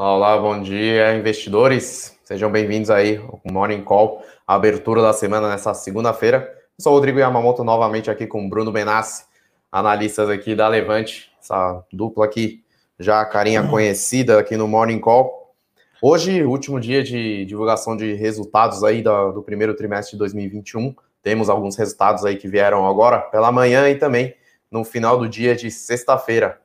[0.00, 2.16] Olá, bom dia, investidores.
[2.22, 6.48] Sejam bem-vindos aí ao Morning Call, a abertura da semana nessa segunda-feira.
[6.78, 9.24] Sou o Rodrigo Yamamoto, novamente aqui com o Bruno Benassi,
[9.72, 12.62] analistas aqui da Levante, essa dupla aqui,
[12.96, 15.52] já carinha conhecida aqui no Morning Call.
[16.00, 20.94] Hoje, último dia de divulgação de resultados aí do, do primeiro trimestre de 2021.
[21.24, 24.36] Temos alguns resultados aí que vieram agora pela manhã e também
[24.70, 26.60] no final do dia de sexta-feira.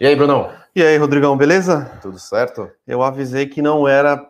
[0.00, 0.59] E aí, Brunão?
[0.72, 1.98] E aí, Rodrigão, beleza?
[2.00, 2.70] Tudo certo?
[2.86, 4.24] Eu avisei que não era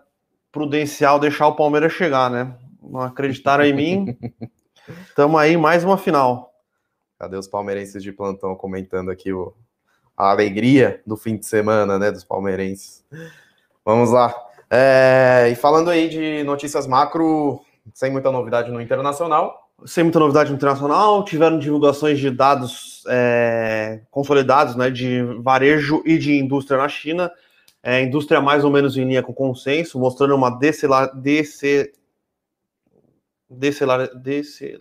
[0.51, 2.57] prudencial deixar o Palmeiras chegar, né?
[2.83, 4.19] Não acreditaram em mim.
[5.15, 6.55] Tamo aí, mais uma final.
[7.19, 9.55] Cadê os palmeirenses de plantão comentando aqui o,
[10.16, 13.05] a alegria do fim de semana, né, dos palmeirenses?
[13.85, 14.35] Vamos lá.
[14.71, 17.61] É, e falando aí de notícias macro,
[17.93, 24.77] sem muita novidade no internacional, sem muita novidade internacional, tiveram divulgações de dados é, consolidados
[24.77, 27.30] né, de varejo e de indústria na China.
[27.83, 31.93] É, indústria mais ou menos em linha com consenso, mostrando uma decelar, dece,
[33.49, 34.79] decelar, dece,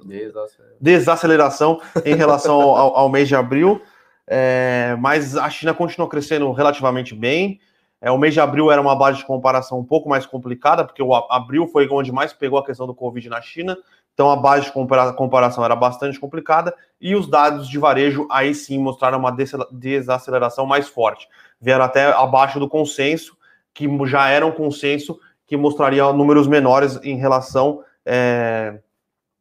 [0.82, 3.82] desaceleração em relação ao, ao, mês de abril.
[4.28, 7.60] É, mas a China continua crescendo relativamente bem.
[8.02, 11.02] É, o mês de abril era uma base de comparação um pouco mais complicada, porque
[11.02, 13.78] o abril foi onde mais pegou a questão do Covid na China.
[14.20, 14.74] Então a base de
[15.16, 19.34] comparação era bastante complicada e os dados de varejo aí sim mostraram uma
[19.72, 21.26] desaceleração mais forte.
[21.62, 23.38] Vieram até abaixo do consenso,
[23.74, 28.82] que já era um consenso que mostraria números menores em relação é,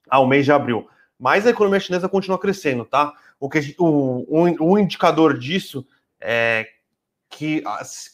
[0.08, 0.88] ao mês de abril.
[1.18, 3.12] Mas a economia chinesa continua crescendo, tá?
[3.40, 5.84] O, que, o, indicador disso
[6.20, 6.68] é
[7.28, 7.64] que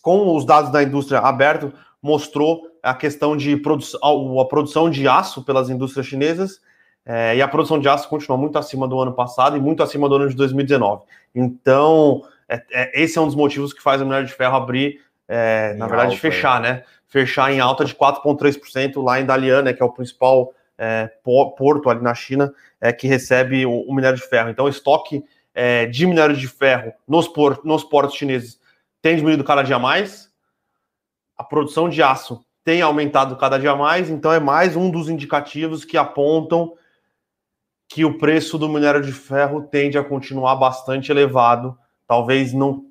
[0.01, 5.43] com os dados da indústria aberto mostrou a questão de produção, a produção de aço
[5.43, 6.61] pelas indústrias chinesas,
[7.07, 10.09] é, e a produção de aço continua muito acima do ano passado e muito acima
[10.09, 11.03] do ano de 2019.
[11.35, 15.01] Então, é, é, esse é um dos motivos que faz a minério de ferro abrir,
[15.27, 16.85] é, na verdade, alta, fechar, né?
[17.09, 21.89] Fechar em alta de 4,3% lá em Dalian, né, que é o principal é, porto
[21.89, 24.51] ali na China, é, que recebe o, o minério de ferro.
[24.51, 28.59] Então, o estoque é, de minério de ferro nos, por, nos portos chineses
[29.01, 30.31] tem diminuído cada dia mais,
[31.37, 35.85] a produção de aço tem aumentado cada dia mais, então é mais um dos indicativos
[35.85, 36.73] que apontam
[37.87, 41.77] que o preço do minério de ferro tende a continuar bastante elevado,
[42.07, 42.83] talvez não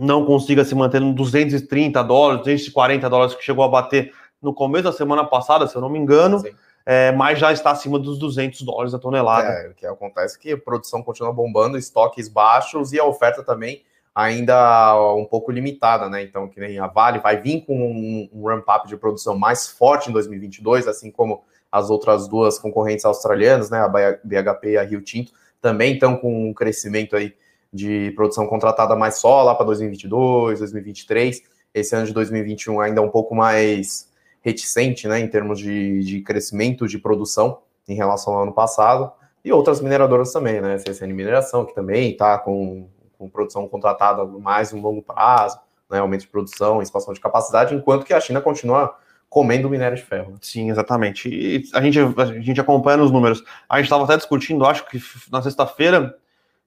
[0.00, 4.84] não consiga se manter nos 230 dólares, 240 dólares que chegou a bater no começo
[4.84, 6.40] da semana passada, se eu não me engano,
[6.86, 9.48] é, mas já está acima dos 200 dólares a tonelada.
[9.48, 13.42] É, o que acontece é que a produção continua bombando, estoques baixos e a oferta
[13.42, 13.82] também
[14.18, 16.24] ainda um pouco limitada, né?
[16.24, 20.10] Então, que nem a Vale vai vir com um, um ramp-up de produção mais forte
[20.10, 23.78] em 2022, assim como as outras duas concorrentes australianas, né?
[23.78, 25.30] A BHP e a Rio Tinto,
[25.62, 27.32] também estão com um crescimento aí
[27.72, 31.40] de produção contratada mais só lá para 2022, 2023.
[31.72, 35.20] Esse ano de 2021 ainda é um pouco mais reticente, né?
[35.20, 39.12] Em termos de, de crescimento de produção em relação ao ano passado.
[39.44, 40.76] E outras mineradoras também, né?
[40.78, 45.58] CSN Mineração, que também está com com produção contratada mais em longo prazo,
[45.90, 48.94] né, aumento de produção, expansão de capacidade, enquanto que a China continua
[49.28, 50.36] comendo minério de ferro.
[50.40, 51.28] Sim, exatamente.
[51.28, 53.42] E a gente, a gente acompanha os números.
[53.68, 54.98] A gente estava até discutindo, acho que
[55.30, 56.14] na sexta-feira,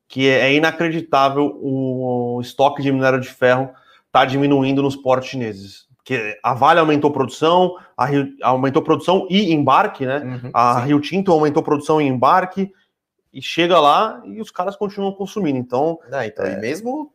[0.07, 3.71] que é inacreditável o estoque de minério de ferro
[4.05, 5.87] está diminuindo nos portos chineses.
[6.03, 10.19] Que a Vale aumentou produção, a Rio, aumentou produção e embarque, né?
[10.19, 10.87] Uhum, a sim.
[10.87, 12.71] Rio Tinto aumentou produção e embarque,
[13.33, 15.57] e chega lá e os caras continuam consumindo.
[15.57, 16.53] Então, é, então é...
[16.53, 17.11] e mesmo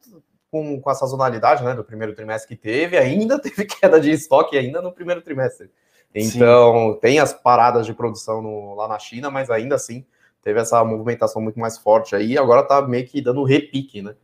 [0.51, 4.57] com, com a sazonalidade né, do primeiro trimestre que teve, ainda teve queda de estoque
[4.57, 5.71] ainda no primeiro trimestre.
[6.15, 6.99] Então, Sim.
[7.01, 10.07] tem as paradas de produção no, lá na China, mas ainda assim
[10.43, 12.39] teve essa movimentação muito mais forte aí.
[12.39, 14.15] Agora tá meio que dando repique, né?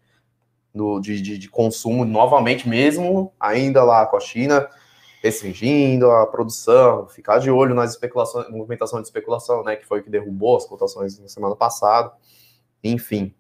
[0.75, 4.67] Do, de, de, de consumo novamente, mesmo ainda lá com a China
[5.23, 10.03] restringindo a produção, ficar de olho nas especulações, movimentação de especulação, né, que foi o
[10.03, 12.11] que derrubou as cotações na semana passada.
[12.83, 13.33] Enfim,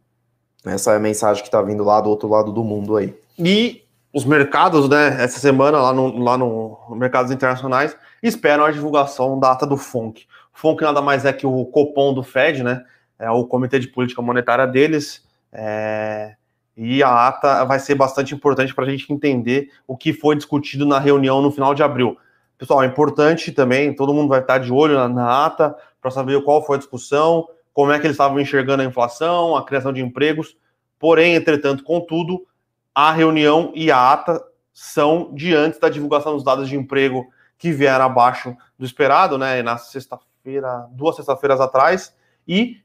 [0.65, 3.19] essa é a mensagem que está vindo lá do outro lado do mundo aí.
[3.37, 3.83] E
[4.15, 9.51] os mercados, né, essa semana lá no, lá no mercados internacionais esperam a divulgação da
[9.51, 10.27] ata do FONC.
[10.55, 12.85] O FONC nada mais é que o Copom do Fed, né,
[13.19, 16.37] é o Comitê de Política Monetária deles, é,
[16.85, 20.85] e a ata vai ser bastante importante para a gente entender o que foi discutido
[20.85, 22.17] na reunião no final de abril.
[22.59, 26.43] Pessoal, é importante também, todo mundo vai estar de olho na, na ata para saber
[26.43, 30.03] qual foi a discussão, como é que eles estavam enxergando a inflação, a criação de
[30.03, 30.57] empregos.
[30.99, 32.45] Porém, entretanto, contudo,
[32.93, 34.43] a reunião e a ata
[34.73, 37.27] são de antes da divulgação dos dados de emprego
[37.59, 39.63] que vieram abaixo do esperado, né?
[39.63, 42.13] Na sexta-feira, duas sextas-feiras atrás,
[42.47, 42.79] e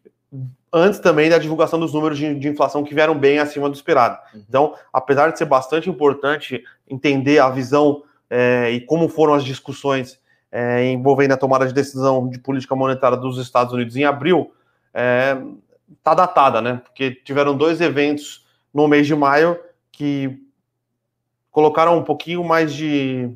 [0.71, 4.17] antes também da divulgação dos números de, de, inflação que vieram bem acima do esperado.
[4.33, 4.43] Uhum.
[4.47, 10.19] Então, apesar de ser bastante importante entender a visão é, e como foram as discussões
[10.51, 14.51] é, envolvendo a tomada de decisão de política monetária dos Estados Unidos em abril,
[14.87, 16.81] está é, datada, né?
[16.83, 19.59] Porque tiveram dois eventos no mês de maio
[19.91, 20.43] que
[21.51, 23.31] colocaram um pouquinho mais de,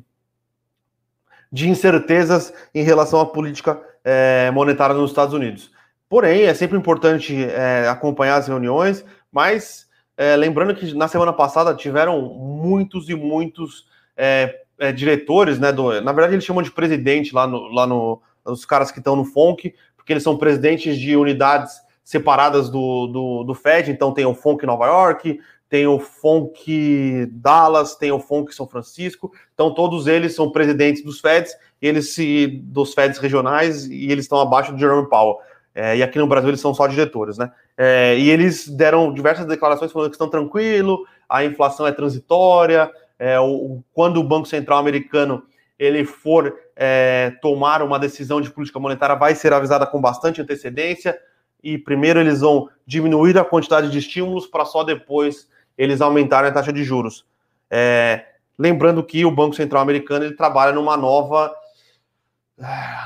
[1.50, 5.71] de incertezas em relação à política é, monetária nos Estados Unidos.
[6.12, 11.74] Porém, é sempre importante é, acompanhar as reuniões, mas é, lembrando que na semana passada
[11.74, 15.72] tiveram muitos e muitos é, é, diretores, né?
[15.72, 19.16] Do, na verdade, eles chamam de presidente lá no, lá no os caras que estão
[19.16, 24.26] no FONC, porque eles são presidentes de unidades separadas do, do, do Fed, então tem
[24.26, 30.06] o FONC Nova York, tem o FONC Dallas, tem o FONC São Francisco, então todos
[30.06, 34.78] eles são presidentes dos Feds, eles se dos Feds regionais e eles estão abaixo do
[34.78, 35.38] Jerome Powell.
[35.74, 37.50] É, e aqui no Brasil eles são só diretores, né?
[37.76, 43.40] É, e eles deram diversas declarações falando que estão tranquilo, a inflação é transitória, é,
[43.40, 45.42] o, quando o Banco Central americano
[45.78, 51.18] ele for é, tomar uma decisão de política monetária, vai ser avisada com bastante antecedência,
[51.62, 55.48] e primeiro eles vão diminuir a quantidade de estímulos para só depois
[55.78, 57.24] eles aumentarem a taxa de juros.
[57.70, 58.26] É,
[58.58, 61.52] lembrando que o Banco Central americano ele trabalha numa nova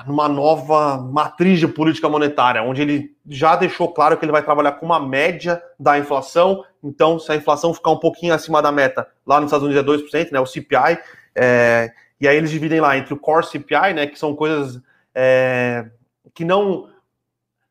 [0.07, 4.73] numa nova matriz de política monetária, onde ele já deixou claro que ele vai trabalhar
[4.73, 6.65] com uma média da inflação.
[6.83, 9.83] Então, se a inflação ficar um pouquinho acima da meta, lá nos Estados Unidos
[10.13, 10.99] é 2%, né, o CPI,
[11.35, 14.81] é, e aí eles dividem lá entre o core CPI, né, que são coisas
[15.15, 15.87] é,
[16.35, 16.89] que não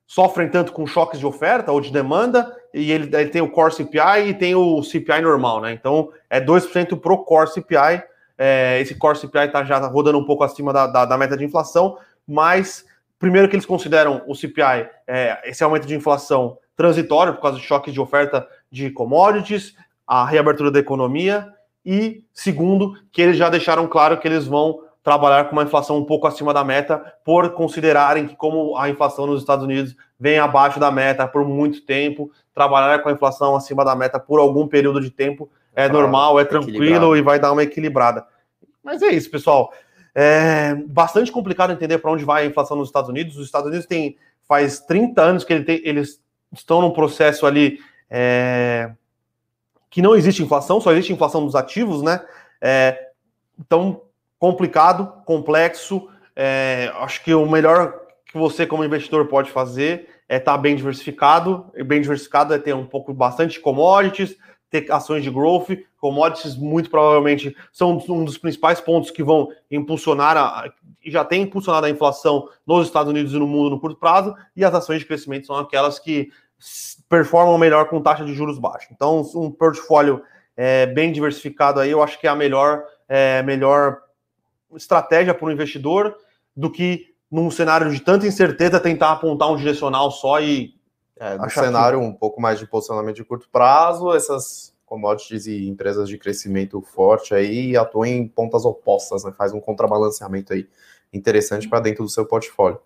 [0.07, 3.73] sofrem tanto com choques de oferta ou de demanda, e ele, ele tem o core
[3.73, 5.71] CPI e tem o CPI normal, né?
[5.71, 8.03] Então, é 2% pro core CPI,
[8.37, 11.45] é, esse core CPI está já rodando um pouco acima da, da, da, meta de
[11.45, 11.97] inflação,
[12.27, 12.85] mas
[13.17, 17.63] primeiro que eles consideram o CPI, é, esse aumento de inflação transitório por causa de
[17.63, 19.73] choques de oferta de commodities,
[20.05, 21.47] a reabertura da economia,
[21.85, 26.03] e segundo, que eles já deixaram claro que eles vão trabalhar com uma inflação um
[26.03, 30.79] pouco acima da meta, por considerarem que, como a inflação nos Estados Unidos vem abaixo
[30.79, 34.99] da meta por muito tempo, trabalhar com a inflação acima da meta por algum período
[34.99, 38.25] de tempo é normal, é tranquilo e vai dar uma equilibrada.
[38.83, 39.73] Mas é isso, pessoal.
[40.13, 43.37] É bastante complicado entender para onde vai a inflação nos Estados Unidos.
[43.37, 44.17] Os Estados Unidos tem
[44.47, 46.21] faz 30 anos que ele tem, eles
[46.53, 47.79] estão num processo ali
[48.09, 48.91] é,
[49.89, 52.21] que não existe inflação, só existe inflação dos ativos, né?
[52.61, 53.09] É,
[53.59, 54.01] então,
[54.39, 56.07] complicado, complexo.
[56.35, 57.93] É, acho que o melhor
[58.25, 61.71] que você, como investidor, pode fazer é estar tá bem diversificado.
[61.75, 64.35] E bem diversificado é ter um pouco bastante commodities,
[64.81, 70.73] ter ações de growth, commodities muito provavelmente são um dos principais pontos que vão impulsionar
[71.03, 74.35] e já tem impulsionado a inflação nos Estados Unidos e no mundo no curto prazo,
[74.55, 76.29] e as ações de crescimento são aquelas que
[77.07, 78.87] performam melhor com taxa de juros baixa.
[78.91, 80.23] Então, um portfólio
[80.57, 84.01] é, bem diversificado aí, eu acho que é a melhor, é, melhor
[84.75, 86.15] estratégia para o investidor
[86.55, 90.74] do que num cenário de tanta incerteza tentar apontar um direcional só e
[91.17, 92.05] é, no cenário que...
[92.05, 97.33] um pouco mais de posicionamento de curto prazo, essas commodities e empresas de crescimento forte
[97.33, 99.33] aí atuam em pontas opostas, né?
[99.35, 100.67] faz um contrabalanceamento aí
[101.11, 102.79] interessante para dentro do seu portfólio.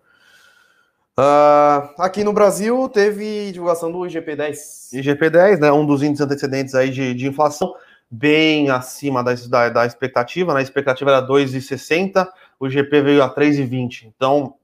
[1.18, 4.92] Uh, aqui no Brasil teve divulgação do IGP-10.
[4.94, 7.74] IGP-10, né, um dos índices antecedentes aí de, de inflação,
[8.10, 10.60] bem acima da, da, da expectativa, né?
[10.60, 12.26] a expectativa era 2,60,
[12.58, 14.12] o IGP veio a 3,20.
[14.16, 14.54] Então,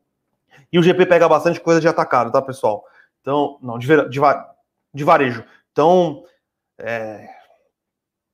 [0.72, 2.84] e o GP pega bastante coisa de atacado, tá, pessoal?
[3.26, 4.20] Então, não, de, de,
[4.94, 5.44] de varejo.
[5.72, 6.22] Então,
[6.78, 7.28] é...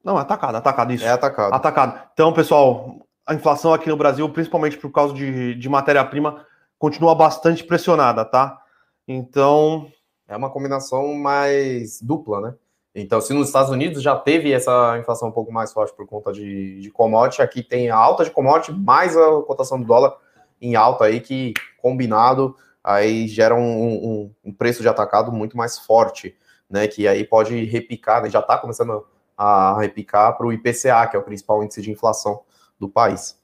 [0.04, 1.02] não, é atacado, atacado, isso.
[1.02, 1.54] É atacado.
[1.54, 2.10] Atacado.
[2.12, 2.96] Então, pessoal,
[3.26, 6.44] a inflação aqui no Brasil, principalmente por causa de, de matéria-prima,
[6.78, 8.60] continua bastante pressionada, tá?
[9.08, 9.90] Então.
[10.28, 12.54] É uma combinação mais dupla, né?
[12.94, 16.32] Então, se nos Estados Unidos já teve essa inflação um pouco mais forte por conta
[16.34, 20.14] de, de commodity, aqui tem a alta de commodity mais a cotação do dólar
[20.60, 25.78] em alta aí, que combinado aí gera um, um, um preço de atacado muito mais
[25.78, 26.36] forte,
[26.68, 26.88] né?
[26.88, 31.18] Que aí pode repicar, né, já está começando a repicar para o IPCA, que é
[31.18, 32.40] o principal índice de inflação
[32.78, 33.38] do país.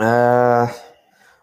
[0.00, 0.74] É,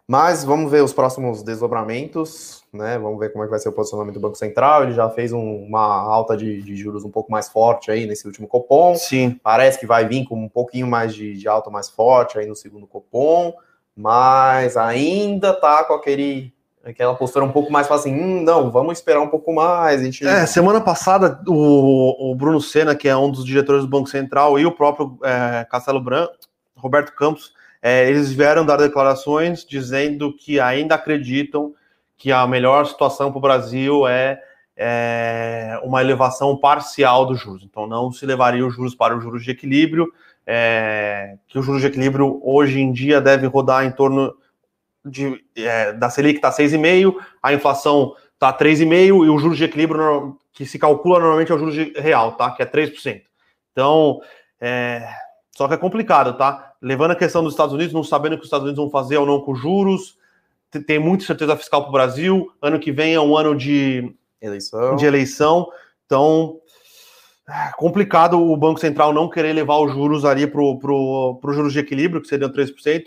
[0.07, 2.97] mas vamos ver os próximos desdobramentos, né?
[2.97, 4.83] Vamos ver como é que vai ser o posicionamento do Banco Central.
[4.83, 8.27] Ele já fez um, uma alta de, de, juros um pouco mais forte aí nesse
[8.27, 8.95] último Copom.
[8.95, 9.39] Sim.
[9.41, 12.55] Parece que vai vir com um pouquinho mais de, de alta mais forte aí no
[12.55, 13.53] segundo Copom
[14.01, 16.51] mas ainda tá com aquele
[16.83, 20.01] aquela postura um pouco mais assim, hum, não, vamos esperar um pouco mais.
[20.01, 20.25] A gente...
[20.25, 24.57] É, semana passada o, o Bruno Senna, que é um dos diretores do Banco Central,
[24.57, 26.33] e o próprio é, Castelo Branco,
[26.75, 27.53] Roberto Campos,
[27.83, 31.75] é, eles vieram dar declarações dizendo que ainda acreditam
[32.17, 34.41] que a melhor situação para o Brasil é,
[34.75, 37.63] é, uma elevação parcial dos juros.
[37.63, 40.11] Então, não se levaria os juros para os juros de equilíbrio,
[40.53, 44.35] é, que o juros de equilíbrio hoje em dia deve rodar em torno
[45.05, 50.37] de, é, da Selic está 6,5, a inflação está 3,5 e o juros de equilíbrio
[50.51, 52.51] que se calcula normalmente é o juros real, tá?
[52.51, 53.21] Que é 3%.
[53.71, 54.19] Então,
[54.59, 55.07] é,
[55.55, 56.73] só que é complicado, tá?
[56.81, 59.15] Levando a questão dos Estados Unidos, não sabendo o que os Estados Unidos vão fazer
[59.15, 60.17] ou não com juros,
[60.85, 62.51] tem muita certeza fiscal para o Brasil.
[62.61, 64.97] Ano que vem é um ano de eleição.
[64.97, 65.71] De eleição.
[66.05, 66.59] Então,
[67.77, 72.21] complicado o Banco Central não querer levar os juros ali para o juros de equilíbrio,
[72.21, 73.05] que seriam 3%,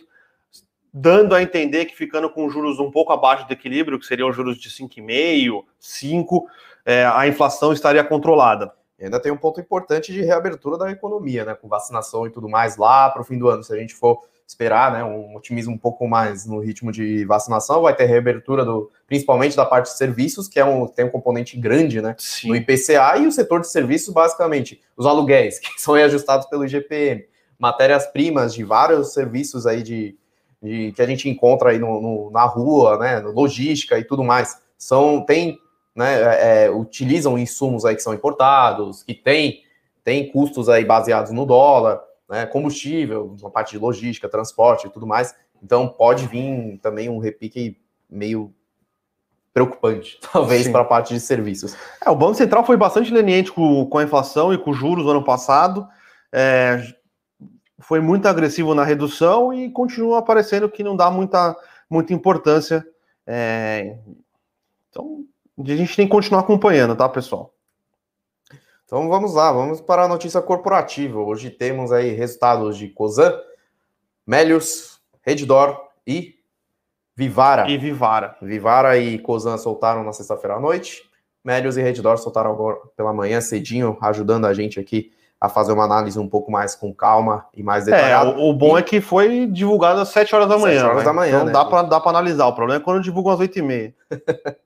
[0.93, 4.59] dando a entender que ficando com juros um pouco abaixo do equilíbrio, que seriam juros
[4.59, 6.43] de 5,5%, 5%,
[6.87, 8.73] é, a inflação estaria controlada.
[8.99, 11.55] E ainda tem um ponto importante de reabertura da economia, né?
[11.55, 13.65] Com vacinação e tudo mais lá para o fim do ano.
[13.65, 17.83] Se a gente for esperar, né, um otimismo um pouco mais no ritmo de vacinação,
[17.83, 21.59] vai ter reabertura do, principalmente da parte de serviços, que é um, tem um componente
[21.59, 22.49] grande, né, Sim.
[22.49, 27.25] no IPCA, e o setor de serviços, basicamente, os aluguéis, que são reajustados pelo IGPM,
[27.59, 30.17] matérias-primas de vários serviços aí de,
[30.63, 34.59] de, que a gente encontra aí no, no, na rua, né, logística e tudo mais,
[34.77, 35.59] são, tem
[35.97, 39.63] né, é, é, utilizam insumos aí que são importados, que tem,
[40.03, 45.07] tem custos aí baseados no dólar, né, combustível, uma parte de logística, transporte e tudo
[45.07, 45.35] mais.
[45.63, 47.79] Então pode vir também um repique
[48.09, 48.53] meio
[49.53, 51.77] preocupante, talvez, para a parte de serviços.
[52.05, 55.05] É, o Banco Central foi bastante leniente com, com a inflação e com os juros
[55.05, 55.87] no ano passado.
[56.33, 56.83] É,
[57.79, 61.57] foi muito agressivo na redução e continua aparecendo que não dá muita,
[61.89, 62.85] muita importância.
[63.27, 63.97] É,
[64.91, 65.25] então,
[65.59, 67.54] a gente tem que continuar acompanhando, tá, pessoal?
[68.95, 71.19] Então vamos lá, vamos para a notícia corporativa.
[71.19, 73.37] Hoje temos aí resultados de Cosan,
[74.25, 76.37] Melius, Reddor e
[77.17, 77.69] Vivara.
[77.69, 78.37] E Vivara.
[78.41, 81.03] Vivara e Cosan soltaram na sexta-feira à noite.
[81.43, 85.11] Melius e Reddor soltaram agora pela manhã cedinho, ajudando a gente aqui
[85.41, 88.31] a fazer uma análise um pouco mais com calma e mais detalhada.
[88.31, 88.81] É, o, o bom e...
[88.81, 90.83] é que foi divulgado às 7 horas da manhã.
[90.83, 91.05] 7 horas né?
[91.05, 91.35] da manhã.
[91.35, 91.53] Então né?
[91.53, 92.47] dá para analisar.
[92.47, 93.95] O problema é quando divulgam às 8 e meia.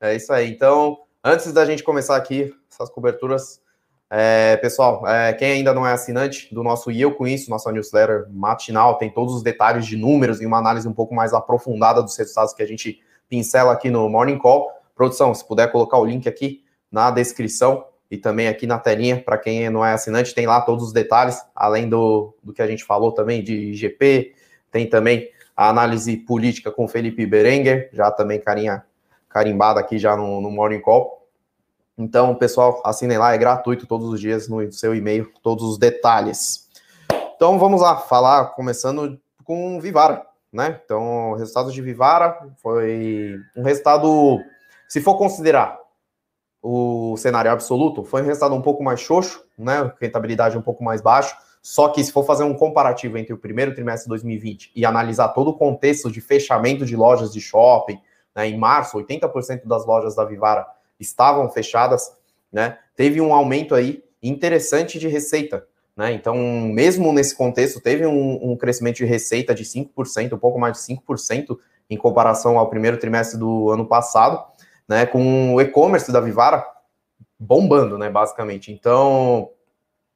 [0.00, 0.50] É isso aí.
[0.50, 3.60] Então, antes da gente começar aqui essas coberturas,
[4.08, 7.70] é, pessoal, é, quem ainda não é assinante do nosso E Eu Com Isso, nossa
[7.70, 12.02] newsletter matinal, tem todos os detalhes de números e uma análise um pouco mais aprofundada
[12.02, 14.68] dos resultados que a gente pincela aqui no Morning Call.
[14.96, 19.38] Produção, se puder colocar o link aqui na descrição e também aqui na telinha, para
[19.38, 22.84] quem não é assinante, tem lá todos os detalhes, além do, do que a gente
[22.84, 24.34] falou também de IGP,
[24.72, 28.84] tem também a análise política com Felipe Berenguer, já também carinha
[29.30, 31.26] carimbada aqui já no, no Morning Call.
[31.96, 36.68] Então, pessoal, assinem lá, é gratuito todos os dias no seu e-mail, todos os detalhes.
[37.36, 40.80] Então, vamos lá, falar, começando com Vivara, né?
[40.84, 44.38] Então, o resultado de Vivara foi um resultado,
[44.88, 45.78] se for considerar
[46.62, 49.92] o cenário absoluto, foi um resultado um pouco mais xoxo, né?
[50.00, 51.36] Rentabilidade um pouco mais baixo.
[51.62, 55.28] Só que se for fazer um comparativo entre o primeiro trimestre de 2020 e analisar
[55.28, 58.00] todo o contexto de fechamento de lojas de shopping,
[58.34, 60.66] né, em março, 80% das lojas da Vivara
[60.98, 62.12] estavam fechadas,
[62.52, 62.78] né?
[62.94, 66.12] Teve um aumento aí interessante de receita, né?
[66.12, 70.74] Então, mesmo nesse contexto, teve um, um crescimento de receita de 5%, um pouco mais
[70.74, 71.58] de 5%
[71.88, 74.44] em comparação ao primeiro trimestre do ano passado,
[74.88, 75.06] né?
[75.06, 76.64] Com o e-commerce da Vivara
[77.38, 78.10] bombando, né?
[78.10, 78.70] Basicamente.
[78.70, 79.50] Então,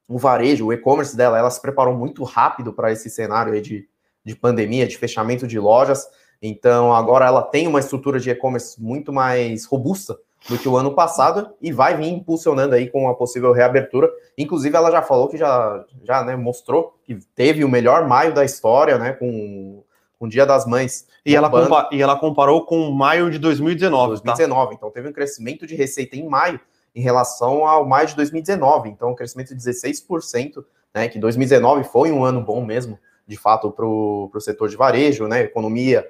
[0.07, 3.89] o varejo, o e-commerce dela, ela se preparou muito rápido para esse cenário de,
[4.23, 6.07] de pandemia, de fechamento de lojas.
[6.41, 10.95] Então, agora ela tem uma estrutura de e-commerce muito mais robusta do que o ano
[10.95, 14.11] passado e vai vir impulsionando aí com a possível reabertura.
[14.37, 18.45] Inclusive, ela já falou que já, já né, mostrou que teve o melhor maio da
[18.45, 19.83] história, né, com,
[20.21, 21.07] o Dia das Mães.
[21.25, 24.09] E ela, e ela comparou com maio de 2019.
[24.09, 24.75] 2019, tá?
[24.75, 26.59] então teve um crescimento de receita em maio
[26.95, 28.89] em relação ao maio de 2019.
[28.89, 30.65] Então, um crescimento de 16%,
[30.95, 35.27] né, que 2019 foi um ano bom mesmo, de fato, para o setor de varejo,
[35.27, 36.09] né, economia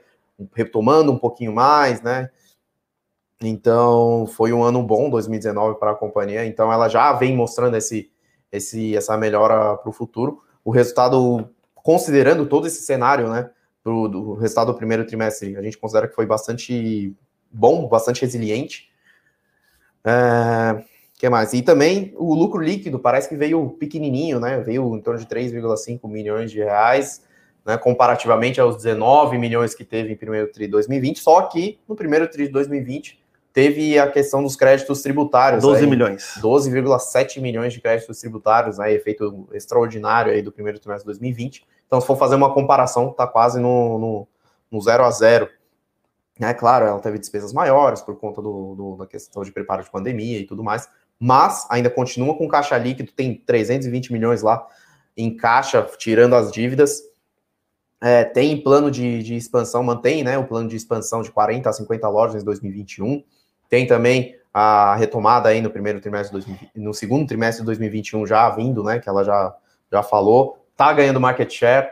[0.55, 2.31] retomando um pouquinho mais, né?
[3.43, 6.45] Então, foi um ano bom 2019 para a companhia.
[6.47, 8.11] Então, ela já vem mostrando esse,
[8.51, 10.43] esse, essa melhora para o futuro.
[10.65, 13.51] O resultado, considerando todo esse cenário, né,
[13.83, 17.15] pro, do resultado do primeiro trimestre, a gente considera que foi bastante
[17.51, 18.91] bom, bastante resiliente.
[20.05, 20.83] É,
[21.15, 21.53] que mais?
[21.53, 24.61] E também o lucro líquido parece que veio pequenininho, né?
[24.61, 27.23] Veio em torno de 3,5 milhões de reais
[27.65, 31.97] né, comparativamente aos 19 milhões que teve em primeiro TRI de 2020, só que no
[31.97, 35.63] primeiro TRI de 2020 teve a questão dos créditos tributários.
[35.63, 36.35] 12 aí, milhões.
[36.43, 41.65] 12,7 milhões de créditos tributários, aí, efeito extraordinário aí do primeiro trimestre de 2020.
[41.87, 44.29] Então, se for fazer uma comparação, está quase no, no,
[44.71, 45.49] no 0 a 0
[46.41, 49.91] É claro, ela teve despesas maiores por conta do, do, da questão de preparo de
[49.91, 54.67] pandemia e tudo mais, mas ainda continua com caixa líquido, tem 320 milhões lá
[55.17, 57.14] em caixa, tirando as dívidas.
[58.07, 61.73] É, tem plano de, de, expansão, mantém né, o plano de expansão de 40 a
[61.73, 63.25] 50 lojas em 2021.
[63.67, 68.27] Tem também a retomada aí no primeiro trimestre, de 2020, no segundo trimestre de 2021
[68.27, 69.57] já vindo, né, que ela já,
[69.91, 70.59] já falou.
[70.77, 71.89] Tá ganhando market share,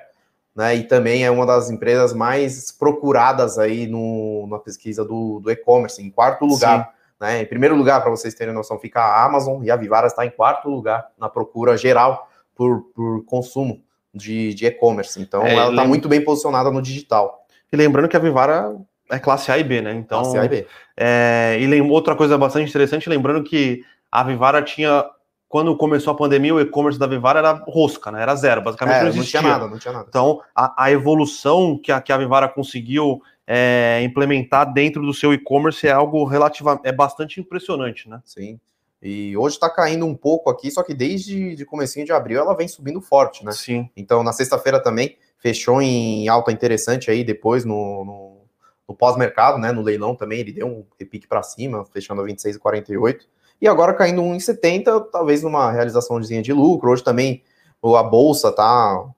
[0.55, 0.77] né?
[0.77, 6.03] E também é uma das empresas mais procuradas aí no, na pesquisa do, do e-commerce,
[6.03, 6.93] em quarto lugar.
[7.19, 7.41] Né?
[7.41, 10.31] Em primeiro lugar, para vocês terem noção, fica a Amazon e a Vivara está em
[10.31, 13.81] quarto lugar na procura geral por, por consumo
[14.15, 15.21] de, e-commerce.
[15.21, 17.47] Então, é, ela está muito bem posicionada no digital.
[17.73, 18.75] E lembrando que a Vivara
[19.11, 19.93] é classe A e B, né?
[19.93, 20.67] Então, classe A e B.
[20.97, 25.05] É, e outra coisa bastante interessante, lembrando que a Vivara tinha
[25.53, 28.23] quando começou a pandemia, o e-commerce da Vivara era rosca, né?
[28.23, 29.43] Era zero, basicamente é, não existia.
[29.43, 30.07] Não tinha nada, não tinha nada.
[30.09, 35.35] Então, a, a evolução que a, que a Vivara conseguiu é, implementar dentro do seu
[35.35, 38.23] e-commerce é algo relativamente, é bastante impressionante, né?
[38.25, 38.59] Sim.
[39.03, 42.55] E hoje está caindo um pouco aqui, só que desde de comecinho de abril ela
[42.55, 43.51] vem subindo forte, né?
[43.51, 43.91] Sim.
[43.97, 48.41] Então, na sexta-feira também fechou em alta interessante aí, depois no, no,
[48.89, 49.73] no pós-mercado, né?
[49.73, 53.23] No leilão também, ele deu um repique para cima, fechando a 26,48
[53.63, 56.91] e agora caindo 1,70, talvez numa realizaçãozinha de lucro.
[56.91, 57.45] Hoje também
[57.83, 59.09] a bolsa tá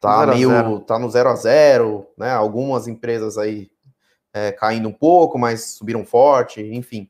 [0.00, 2.32] tá zero meio tá no zero a zero, né?
[2.32, 3.70] Algumas empresas aí
[4.32, 7.06] é, caindo um pouco, mas subiram forte, enfim.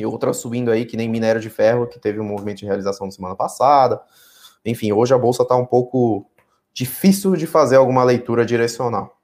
[0.00, 3.06] E outras subindo aí, que nem minério de ferro, que teve um movimento de realização
[3.06, 4.00] na semana passada.
[4.64, 6.26] Enfim, hoje a bolsa tá um pouco
[6.72, 9.20] difícil de fazer alguma leitura direcional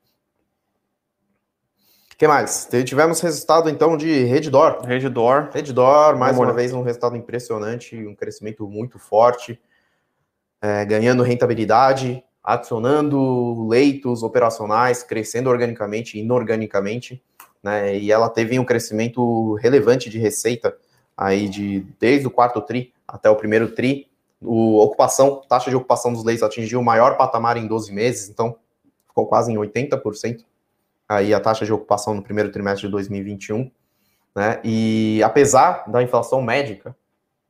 [2.18, 2.66] que mais?
[2.86, 4.80] Tivemos resultado então de Reddor.
[4.84, 5.50] Reddor.
[5.52, 9.60] Reddor, mais Vamos uma vez um resultado impressionante, um crescimento muito forte,
[10.62, 17.22] é, ganhando rentabilidade, adicionando leitos operacionais, crescendo organicamente e inorganicamente,
[17.66, 17.98] né?
[17.98, 20.76] E ela teve um crescimento relevante de receita
[21.16, 24.06] aí de desde o quarto tri até o primeiro tri.
[24.40, 28.56] O ocupação, taxa de ocupação dos leitos atingiu o maior patamar em 12 meses, então
[29.08, 30.44] ficou quase em 80%
[31.08, 33.68] aí a taxa de ocupação no primeiro trimestre de 2021,
[34.32, 34.60] né?
[34.62, 36.94] E apesar da inflação médica,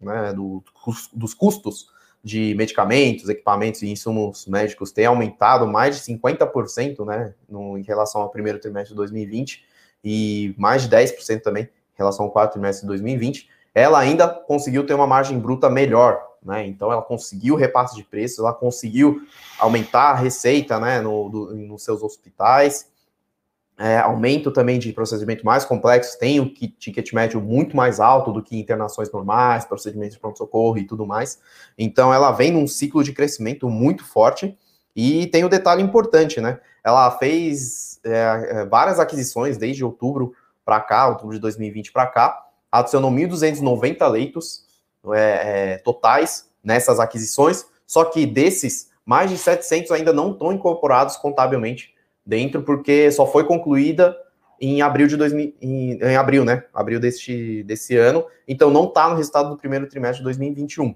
[0.01, 0.65] né, do,
[1.13, 1.91] dos custos
[2.25, 8.23] de medicamentos, equipamentos e insumos médicos ter aumentado mais de 50%, né, no, em relação
[8.23, 9.76] ao primeiro trimestre de 2020
[10.07, 14.87] e mais de 10% também em relação ao quarto trimestre de 2020, ela ainda conseguiu
[14.87, 16.67] ter uma margem bruta melhor, né?
[16.67, 19.21] Então ela conseguiu repasse de preços, ela conseguiu
[19.59, 22.87] aumentar a receita, né, no, do, nos seus hospitais
[23.79, 28.43] é, aumento também de procedimento mais complexos, tem o ticket médio muito mais alto do
[28.43, 31.39] que internações normais, procedimentos de pronto-socorro e tudo mais.
[31.77, 34.57] Então, ela vem num ciclo de crescimento muito forte
[34.95, 36.59] e tem o um detalhe importante, né?
[36.87, 40.33] Ela fez é, é várias aquisições desde outubro
[40.65, 44.65] para cá, outubro de 2020 para cá, adicionou 1.290 leitos
[45.13, 51.17] é, é, totais nessas aquisições, só que desses, mais de 700 ainda não estão incorporados
[51.17, 51.93] contabilmente
[52.25, 54.17] dentro, porque só foi concluída
[54.61, 56.63] em abril de 2000, em, em abril, né?
[56.73, 60.95] Abril deste, desse ano, então não está no resultado do primeiro trimestre de 2021.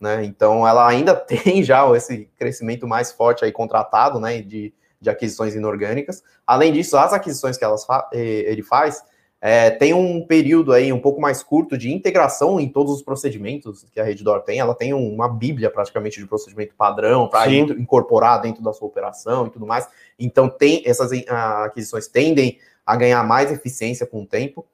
[0.00, 0.24] Né?
[0.24, 5.54] Então ela ainda tem já esse crescimento mais forte aí contratado, né, de, de aquisições
[5.54, 6.22] inorgânicas.
[6.46, 9.02] Além disso, as aquisições que elas fa eh, ele faz
[9.44, 13.84] é, tem um período aí um pouco mais curto de integração em todos os procedimentos
[13.92, 14.60] que a Reddor tem.
[14.60, 19.50] Ela tem uma bíblia praticamente de procedimento padrão para incorporar dentro da sua operação e
[19.50, 19.88] tudo mais.
[20.16, 21.10] Então tem essas
[21.64, 24.64] aquisições tendem a ganhar mais eficiência com o tempo.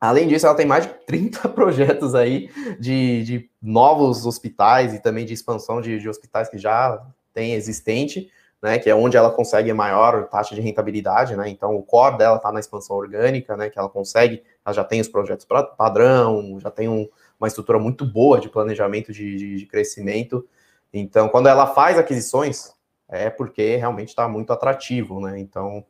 [0.00, 5.24] Além disso, ela tem mais de 30 projetos aí de, de novos hospitais e também
[5.24, 7.00] de expansão de, de hospitais que já
[7.32, 8.28] tem existente
[8.62, 12.36] né, que é onde ela consegue maior taxa de rentabilidade, né, então o core dela
[12.36, 16.70] está na expansão orgânica, né, que ela consegue, ela já tem os projetos padrão, já
[16.70, 20.46] tem um, uma estrutura muito boa de planejamento de, de, de crescimento,
[20.92, 22.72] então quando ela faz aquisições,
[23.08, 25.84] é porque realmente está muito atrativo, né, então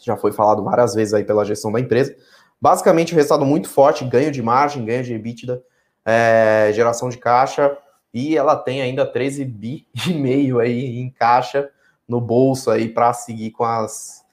[0.00, 2.14] já foi falado várias vezes aí pela gestão da empresa,
[2.60, 5.62] basicamente o resultado muito forte, ganho de margem, ganho de EBITDA,
[6.04, 7.76] é, geração de caixa,
[8.12, 11.70] e ela tem ainda 13 bi e meio aí em caixa,
[12.08, 14.24] no bolso aí para seguir com as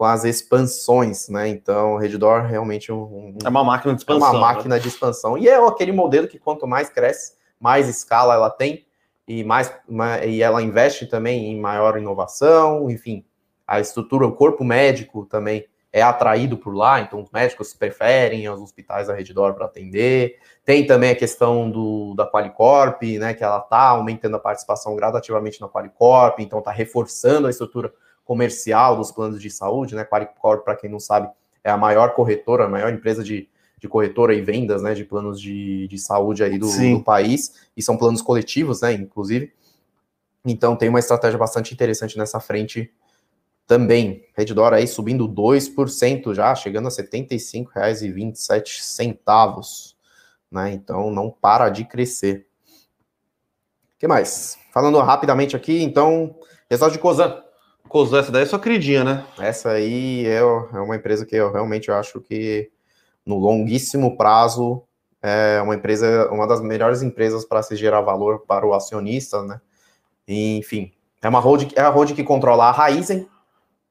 [0.00, 1.46] com as expansões, né?
[1.48, 4.28] Então, o Redditor realmente um, é uma máquina de expansão.
[4.28, 4.80] É uma máquina né?
[4.80, 5.36] de expansão.
[5.36, 8.86] E é aquele modelo que quanto mais cresce, mais escala ela tem
[9.28, 9.70] e mais
[10.26, 13.26] e ela investe também em maior inovação, enfim,
[13.66, 18.60] a estrutura, o corpo médico também é atraído por lá, então os médicos preferem os
[18.60, 20.38] hospitais da Reddor para atender.
[20.64, 25.60] Tem também a questão do, da Qualicorp, né, que ela está aumentando a participação gradativamente
[25.60, 27.92] na Qualicorp, então está reforçando a estrutura
[28.30, 30.04] comercial dos planos de saúde, né?
[30.04, 31.28] Qualicorp, para quem não sabe,
[31.64, 34.94] é a maior corretora, a maior empresa de, de corretora e vendas, né?
[34.94, 38.92] De planos de, de saúde aí do, do país, e são planos coletivos, né?
[38.92, 39.52] Inclusive.
[40.44, 42.92] Então tem uma estratégia bastante interessante nessa frente
[43.70, 44.26] também.
[44.36, 49.94] Redditor aí subindo 2% já, chegando a R$ 75,27,
[50.50, 50.72] né?
[50.72, 52.48] Então não para de crescer.
[53.94, 54.58] O que mais?
[54.74, 56.34] Falando rapidamente aqui, então,
[56.68, 57.44] resultado de Cosan.
[57.88, 59.24] Cosan, essa daí é sua queridinha, né?
[59.38, 62.72] Essa aí é, é uma empresa que eu realmente acho que
[63.24, 64.82] no longuíssimo prazo
[65.22, 69.60] é uma empresa, uma das melhores empresas para se gerar valor para o acionista, né?
[70.26, 73.28] E, enfim, é uma holding, é a holding que controla a Raizen,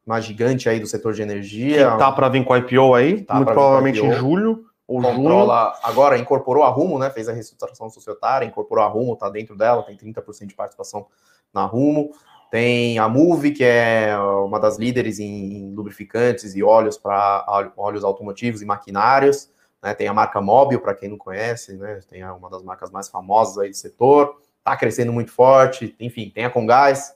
[0.09, 1.91] uma gigante aí do setor de energia.
[1.91, 4.65] Que tá para vir com IPO aí, tá muito provavelmente em julho.
[4.87, 5.79] Ou controla, junho.
[5.83, 7.11] agora incorporou a Rumo, né?
[7.11, 11.05] Fez a reestruturação societária, incorporou a Rumo, tá dentro dela, tem 30% de participação
[11.53, 12.09] na Rumo.
[12.49, 17.45] Tem a Move, que é uma das líderes em lubrificantes e óleos para
[17.77, 19.51] óleos automotivos e maquinários.
[19.83, 19.93] Né?
[19.93, 21.99] Tem a marca Móbil, para quem não conhece, né?
[22.09, 24.41] Tem uma das marcas mais famosas aí do setor.
[24.57, 25.95] Está crescendo muito forte.
[25.99, 27.13] Enfim, tem a Congás,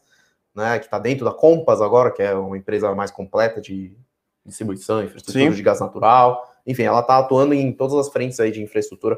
[0.55, 0.79] né?
[0.79, 3.95] Que está dentro da Compass agora, que é uma empresa mais completa de
[4.45, 5.51] distribuição, infraestrutura Sim.
[5.51, 6.43] de gás natural.
[6.65, 9.17] Enfim, ela está atuando em todas as frentes aí de infraestrutura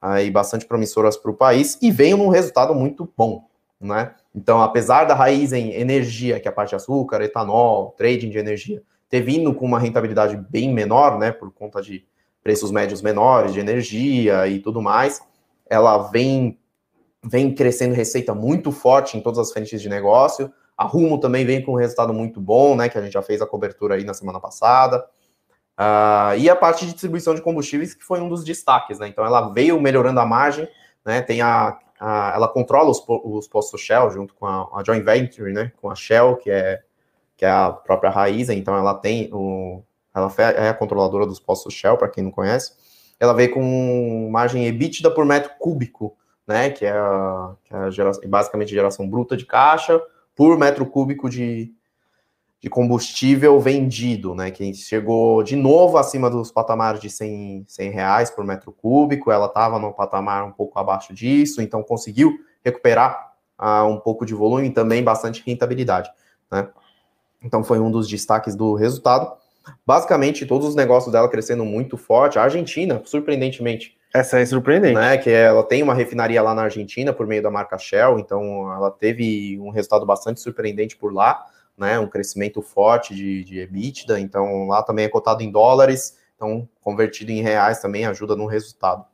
[0.00, 3.44] aí bastante promissoras para o país e veio num resultado muito bom,
[3.80, 4.14] né?
[4.34, 8.38] Então, apesar da raiz em energia, que é a parte de açúcar, etanol, trading de
[8.38, 12.04] energia, ter vindo com uma rentabilidade bem menor, né, por conta de
[12.42, 15.20] preços médios menores de energia e tudo mais,
[15.68, 16.58] ela vem
[17.24, 20.52] vem crescendo receita muito forte em todas as frentes de negócio.
[20.78, 23.42] A Rumo também vem com um resultado muito bom, né, que a gente já fez
[23.42, 25.04] a cobertura aí na semana passada.
[25.78, 29.08] Uh, e a parte de distribuição de combustíveis, que foi um dos destaques, né?
[29.08, 30.68] Então ela veio melhorando a margem,
[31.04, 31.20] né?
[31.20, 35.52] Tem a a, ela controla os, os postos Shell junto com a, a, joint venture,
[35.52, 36.82] né, com a Shell, que é,
[37.36, 39.82] que é a própria raiz, então ela tem o,
[40.14, 42.72] ela é a controladora dos postos Shell, para quem não conhece,
[43.18, 48.28] ela veio com margem EBITDA por metro cúbico, né, que é, a, que é geração,
[48.28, 50.00] basicamente geração bruta de caixa
[50.38, 51.74] por metro cúbico de,
[52.62, 58.30] de combustível vendido, né, que chegou de novo acima dos patamares de 100, 100 reais
[58.30, 63.82] por metro cúbico, ela estava no patamar um pouco abaixo disso, então conseguiu recuperar uh,
[63.86, 66.08] um pouco de volume e também bastante rentabilidade,
[66.48, 66.68] né.
[67.42, 69.32] Então foi um dos destaques do resultado.
[69.84, 72.38] Basicamente, todos os negócios dela crescendo muito forte.
[72.38, 73.97] A Argentina, surpreendentemente.
[74.14, 74.94] Essa é surpreendente.
[74.94, 78.72] Né, que ela tem uma refinaria lá na Argentina por meio da marca Shell, então
[78.72, 81.46] ela teve um resultado bastante surpreendente por lá
[81.78, 86.68] né, um crescimento forte de, de EBITDA, então lá também é cotado em dólares, então
[86.82, 89.04] convertido em reais também ajuda no resultado,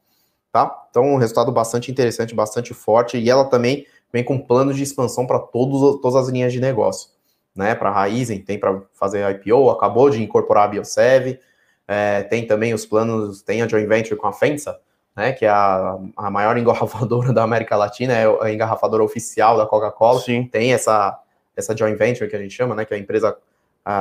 [0.51, 0.87] tá?
[0.91, 5.27] Então um resultado bastante interessante, bastante forte, e ela também vem com plano de expansão
[5.27, 7.11] para todas as linhas de negócio,
[7.55, 11.39] né, para a Raizen, tem para fazer IPO, acabou de incorporar a Biosev,
[11.87, 14.81] é, tem também os planos, tem a joint venture com a FENSA,
[15.17, 19.67] né, que é a, a maior engarrafadora da América Latina, é a engarrafadora oficial da
[19.67, 20.21] Coca-Cola,
[20.51, 21.21] tem essa
[21.57, 23.37] essa joint venture que a gente chama, né, que é a empresa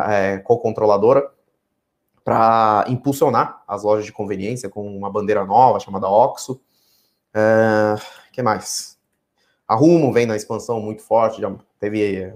[0.10, 1.30] é, co-controladora,
[2.24, 6.60] para impulsionar as lojas de conveniência com uma bandeira nova chamada Oxo.
[7.34, 7.96] É,
[8.32, 8.98] que mais?
[9.68, 12.34] A Rumo vem na expansão muito forte, já teve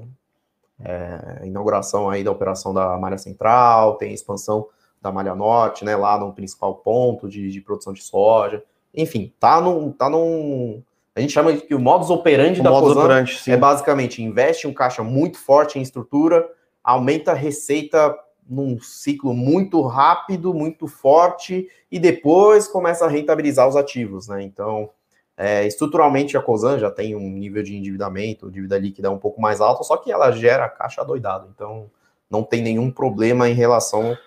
[0.84, 4.68] é, inauguração aí da operação da Malha Central, tem expansão
[5.02, 8.64] da Malha Norte, né, lá no principal ponto de, de produção de soja.
[8.94, 10.82] Enfim, tá num, tá num,
[11.16, 14.68] a gente chama de que o modus operandi o da modus operandi, é basicamente investe
[14.68, 16.48] um caixa muito forte em estrutura,
[16.84, 18.16] aumenta a receita
[18.48, 24.42] num ciclo muito rápido, muito forte, e depois começa a rentabilizar os ativos, né?
[24.42, 24.90] Então,
[25.36, 29.60] é, estruturalmente a Cosan já tem um nível de endividamento, dívida líquida um pouco mais
[29.60, 31.90] alto, só que ela gera caixa doidado, então
[32.30, 34.18] não tem nenhum problema em relação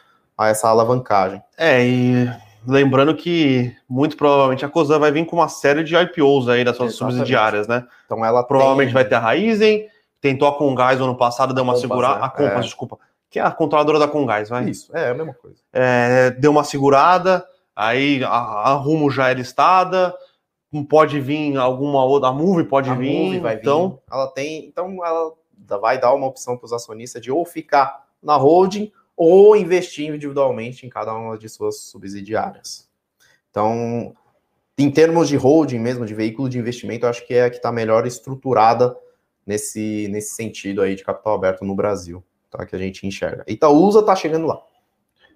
[0.41, 1.43] a essa alavancagem.
[1.59, 2.31] É, e
[2.67, 6.77] Lembrando que muito provavelmente a Cosan vai vir com uma série de IPOs aí das
[6.77, 7.17] suas Exatamente.
[7.17, 7.87] subsidiárias, né?
[8.05, 8.95] Então ela provavelmente tem...
[8.95, 9.87] vai ter a Raizen,
[10.21, 12.21] tentou a Congás no ano passado, deu uma segurada.
[12.21, 12.27] Né?
[12.27, 12.61] A Compass, é.
[12.61, 12.99] desculpa.
[13.31, 14.69] Que é a controladora da Congás, vai?
[14.69, 15.57] Isso, é, é a mesma coisa.
[15.73, 20.15] É, deu uma segurada, aí a, a, Rumo já é listada,
[20.89, 23.91] pode vir alguma outra, a Move pode a vir, Move vai então...
[23.91, 23.99] Vir.
[24.13, 25.33] Ela tem, então ela
[25.81, 30.87] vai dar uma opção para os acionistas de ou ficar na holding ou investir individualmente
[30.87, 32.89] em cada uma de suas subsidiárias.
[33.51, 34.15] Então,
[34.79, 37.57] em termos de holding mesmo, de veículo de investimento, eu acho que é a que
[37.57, 38.97] está melhor estruturada
[39.47, 42.65] nesse, nesse sentido aí de capital aberto no Brasil, tá?
[42.65, 43.45] Que a gente enxerga.
[43.47, 44.59] Itaúsa está chegando lá.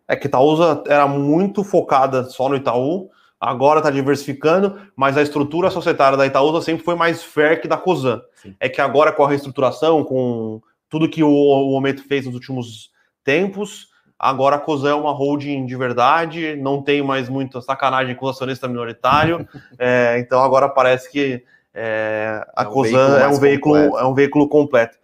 [0.09, 5.68] É que Itaúsa era muito focada só no Itaú, agora está diversificando, mas a estrutura
[5.68, 8.23] societária da Itaúsa sempre foi mais fair que da Cosan.
[8.37, 8.57] Sim.
[8.59, 12.94] É que agora com a reestruturação, com tudo que o, o Ometo fez nos últimos
[13.25, 13.89] tempos.
[14.19, 18.29] Agora a COSAN é uma holding de verdade, não tem mais muita sacanagem com o
[18.29, 19.47] acionista minoritário.
[19.79, 21.43] é, então agora parece que
[21.75, 24.97] é, a é um COSAN é um, veículo, é um veículo completo.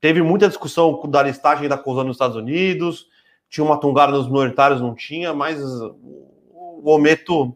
[0.00, 3.06] Teve muita discussão da listagem da COSAN nos Estados Unidos,
[3.48, 7.54] tinha uma tungada nos minoritários, não tinha, mas o Ometo,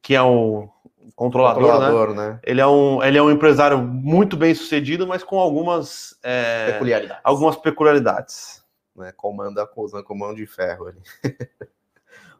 [0.00, 0.68] que é o
[1.14, 2.28] controlador, controlador né?
[2.30, 2.40] né?
[2.42, 7.22] Ele, é um, ele é um empresário muito bem sucedido, mas com algumas é, peculiaridades.
[7.22, 8.61] Algumas peculiaridades.
[8.96, 9.12] Né?
[9.16, 11.00] Comanda a COSAN com mão de ferro ali.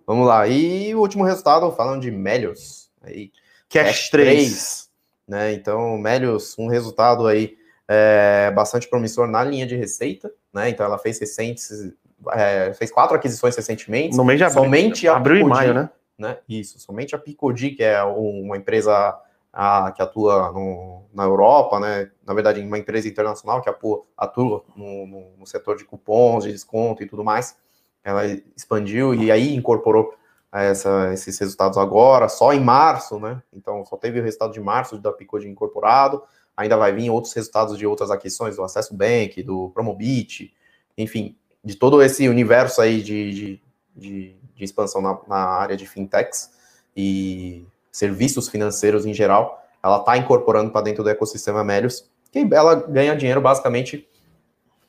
[0.07, 0.47] Vamos lá.
[0.47, 2.91] E o último resultado, falando de Melios.
[3.03, 3.31] Aí,
[3.69, 4.37] Cash, Cash 3.
[4.37, 4.91] 3.
[5.29, 5.53] Né?
[5.53, 7.57] Então, Melios, um resultado aí
[7.88, 10.33] é, bastante promissor na linha de receita.
[10.53, 10.69] Né?
[10.69, 11.93] Então, ela fez recentes.
[12.33, 14.17] É, fez quatro aquisições recentemente.
[14.17, 14.62] No mês de abril.
[14.62, 15.91] Somente abril e maio, né?
[16.19, 16.38] né?
[16.49, 19.19] Isso, somente a Picodi, que é uma empresa
[19.53, 22.11] a, que atua no, na Europa, né?
[22.27, 27.03] Na verdade, uma empresa internacional que atua, no, no, no, setor de cupons, de desconto
[27.03, 27.57] e tudo mais.
[28.05, 30.15] Ela expandiu e aí incorporou
[30.51, 33.43] essa, esses resultados agora, só em março, né?
[33.53, 36.23] Então, só teve o resultado de março da Picodi incorporado.
[36.57, 40.53] Ainda vai vir outros resultados de outras aquisições, do Acesso Bank, do Promobit,
[40.97, 43.62] enfim, de todo esse universo aí de, de,
[43.97, 46.51] de de expansão na, na área de fintechs
[46.97, 52.74] e serviços financeiros em geral, ela está incorporando para dentro do ecossistema Melios, que ela
[52.74, 54.09] ganha dinheiro basicamente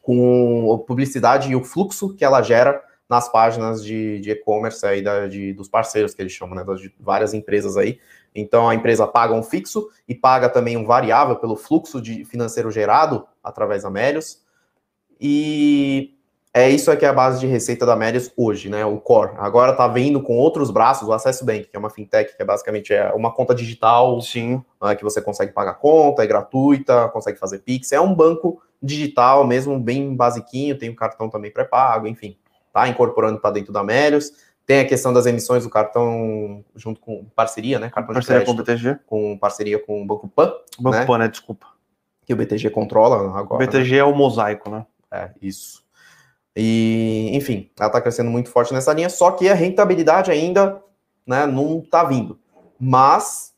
[0.02, 5.54] com publicidade e o fluxo que ela gera nas páginas de, e-commerce aí da, de,
[5.54, 8.00] dos parceiros que eles chamam, né, das várias empresas aí.
[8.34, 12.72] Então a empresa paga um fixo e paga também um variável pelo fluxo de financeiro
[12.72, 14.42] gerado através da Melios.
[15.20, 16.18] E
[16.54, 18.86] é isso aqui é a base de receita da Médias hoje, né?
[18.86, 19.32] O core.
[19.38, 22.46] Agora está vindo com outros braços, o Acesso Bank, que é uma fintech, que é
[22.46, 27.40] basicamente é uma conta digital, sim, né, que você consegue pagar conta, é gratuita, consegue
[27.40, 27.92] fazer Pix.
[27.92, 32.38] É um banco digital mesmo, bem basiquinho, tem o cartão também pré-pago, enfim,
[32.72, 34.32] tá incorporando para dentro da Médias.
[34.66, 37.90] Tem a questão das emissões do cartão junto com parceria, né?
[37.90, 39.00] Cartão parceria de crédito, com o BTG.
[39.08, 40.54] Com parceria com o Banco Pan.
[40.80, 41.06] Banco né?
[41.06, 41.28] Pan, né?
[41.28, 41.68] Desculpa.
[42.26, 43.56] Que o BTG controla agora.
[43.56, 43.98] O BTG né?
[43.98, 44.86] é o mosaico, né?
[45.12, 45.83] É, isso.
[46.56, 50.82] E, enfim, ela está crescendo muito forte nessa linha, só que a rentabilidade ainda
[51.26, 52.40] né, não está vindo.
[52.80, 53.54] Mas,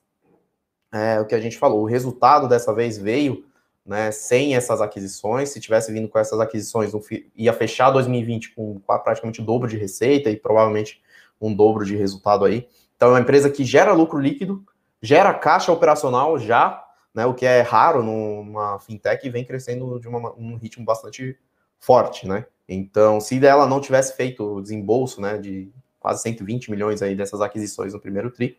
[0.93, 3.45] é, o que a gente falou, o resultado dessa vez veio
[3.86, 5.49] né, sem essas aquisições.
[5.49, 6.91] Se tivesse vindo com essas aquisições,
[7.36, 11.01] ia fechar 2020 com praticamente o dobro de receita e provavelmente
[11.39, 12.67] um dobro de resultado aí.
[12.95, 14.63] Então, é uma empresa que gera lucro líquido,
[15.01, 20.08] gera caixa operacional já, né, o que é raro numa fintech e vem crescendo de
[20.08, 21.38] uma, um ritmo bastante
[21.80, 22.46] forte, né?
[22.68, 27.42] Então, se ela não tivesse feito o desembolso, né, de quase 120 milhões aí dessas
[27.42, 28.58] aquisições no primeiro tri,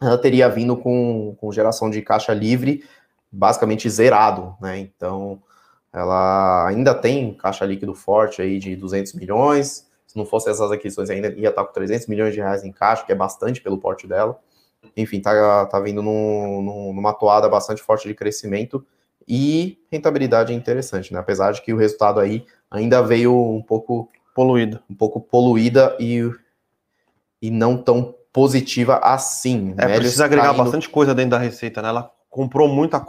[0.00, 2.84] ela teria vindo com, com geração de caixa livre
[3.30, 4.78] basicamente zerado, né?
[4.78, 5.42] Então,
[5.92, 9.86] ela ainda tem caixa líquido forte aí de 200 milhões.
[10.06, 13.04] Se não fosse essas aquisições, ainda ia estar com 300 milhões de reais em caixa,
[13.04, 14.38] que é bastante pelo porte dela.
[14.96, 18.84] Enfim, tá, tá vindo num, numa toada bastante forte de crescimento
[19.28, 21.18] e rentabilidade é interessante, né?
[21.18, 26.22] Apesar de que o resultado aí ainda veio um pouco poluída, um pouco poluída e,
[27.42, 29.74] e não tão positiva assim.
[29.76, 30.62] É, Médios precisa agregar caindo...
[30.62, 31.88] bastante coisa dentro da receita, né?
[31.88, 33.04] Ela comprou muita,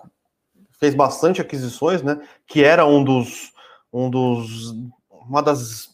[0.80, 2.20] fez bastante aquisições, né?
[2.46, 3.54] Que era um dos,
[3.94, 4.74] um dos,
[5.10, 5.90] uma das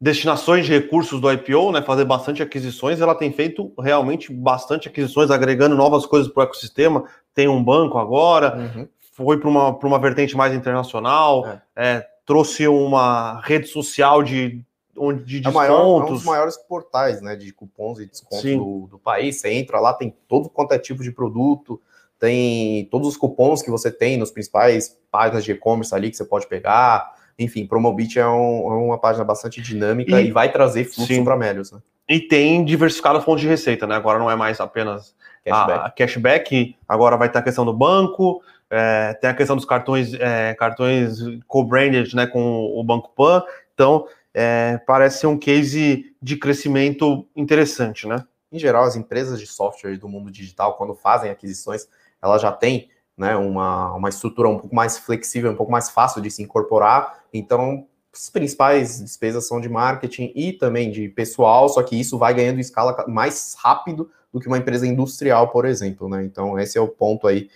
[0.00, 1.82] destinações de recursos do IPO, né?
[1.82, 3.00] Fazer bastante aquisições.
[3.00, 7.04] Ela tem feito realmente bastante aquisições, agregando novas coisas para o ecossistema.
[7.34, 8.88] Tem um banco agora, uhum.
[9.24, 11.46] Foi para uma, uma vertente mais internacional.
[11.46, 11.62] É.
[11.76, 14.64] É, trouxe uma rede social de
[14.96, 15.64] onde de descontos.
[15.64, 19.40] É, maior, é um dos maiores portais, né, de cupons e descontos do, do, país.
[19.40, 21.80] Você entra lá, tem todo quanto é tipo de produto,
[22.18, 26.24] tem todos os cupons que você tem nos principais páginas de e-commerce ali que você
[26.24, 27.14] pode pegar.
[27.38, 31.36] Enfim, Promobit é, um, é uma página bastante dinâmica e, e vai trazer fluxo para
[31.36, 31.80] Melios, né?
[32.06, 33.94] E tem diversificado fontes de receita, né?
[33.94, 38.42] Agora não é mais apenas cashback, a, cashback agora vai ter a questão do banco,
[38.70, 43.42] é, tem a questão dos cartões, é, cartões co-branded né, com o Banco Pan.
[43.74, 48.24] Então, é, parece ser um case de crescimento interessante, né?
[48.52, 51.88] Em geral, as empresas de software do mundo digital, quando fazem aquisições,
[52.22, 56.20] elas já têm né, uma, uma estrutura um pouco mais flexível, um pouco mais fácil
[56.22, 57.24] de se incorporar.
[57.32, 62.34] Então, as principais despesas são de marketing e também de pessoal, só que isso vai
[62.34, 66.08] ganhando escala mais rápido do que uma empresa industrial, por exemplo.
[66.08, 66.24] Né?
[66.24, 67.48] Então, esse é o ponto aí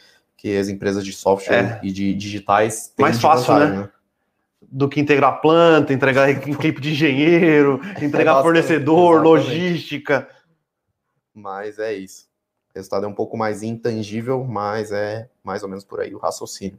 [0.45, 1.87] que as empresas de software é.
[1.87, 3.67] e de digitais têm mais fácil, né?
[3.67, 3.89] né?
[4.61, 10.29] Do que integrar planta, entregar equipe de engenheiro, entregar é fornecedor, logística.
[11.35, 12.29] Mas é isso.
[12.75, 16.19] O resultado é um pouco mais intangível, mas é mais ou menos por aí o
[16.19, 16.79] raciocínio.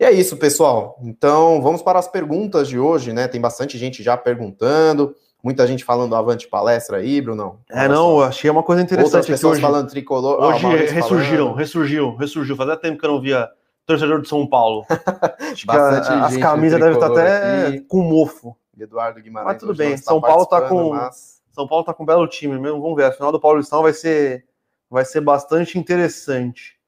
[0.00, 0.98] E é isso, pessoal.
[1.02, 3.28] Então, vamos para as perguntas de hoje, né?
[3.28, 5.14] Tem bastante gente já perguntando.
[5.44, 7.60] Muita gente falando Avante Palestra aí, Bruno.
[7.68, 9.16] É, não, achei uma coisa interessante.
[9.16, 10.42] Outras pessoas hoje, falando tricolor.
[10.42, 11.58] Hoje ah, ressurgiram, falando.
[11.58, 12.56] ressurgiu, ressurgiu.
[12.56, 13.50] Fazia tempo que eu não via
[13.84, 14.86] torcedor de São Paulo.
[15.52, 17.80] Acho Bastante a, as camisas devem estar até aqui.
[17.80, 18.56] com mofo.
[18.80, 19.52] Eduardo Guimarães.
[19.52, 21.42] Mas tudo bem, São Paulo tá com mas...
[21.52, 22.80] São Paulo tá com um belo time mesmo.
[22.80, 24.46] Vamos ver, a final do Paulistão vai ser
[24.88, 26.78] vai ser bastante interessante.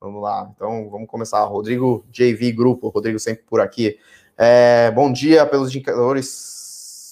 [0.00, 1.44] Vamos lá, então vamos começar.
[1.44, 3.98] Rodrigo JV Grupo, Rodrigo sempre por aqui.
[4.38, 6.59] É, bom dia, pelos indicadores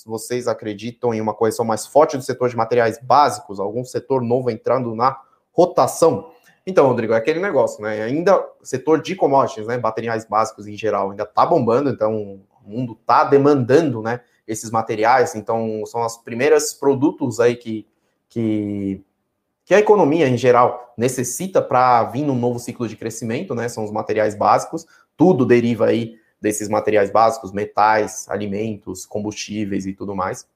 [0.09, 4.51] vocês acreditam em uma correção mais forte do setor de materiais básicos, algum setor novo
[4.51, 5.17] entrando na
[5.53, 6.31] rotação?
[6.67, 8.03] Então, Rodrigo, é aquele negócio, né?
[8.03, 9.79] Ainda setor de commodities, né?
[9.79, 14.21] Materiais básicos em geral, ainda tá bombando, então o mundo tá demandando, né?
[14.47, 17.87] Esses materiais, então são os primeiros produtos aí que,
[18.29, 19.03] que,
[19.65, 23.69] que a economia em geral necessita para vir num novo ciclo de crescimento, né?
[23.69, 30.15] São os materiais básicos, tudo deriva aí desses materiais básicos, metais, alimentos, combustíveis e tudo
[30.15, 30.47] mais.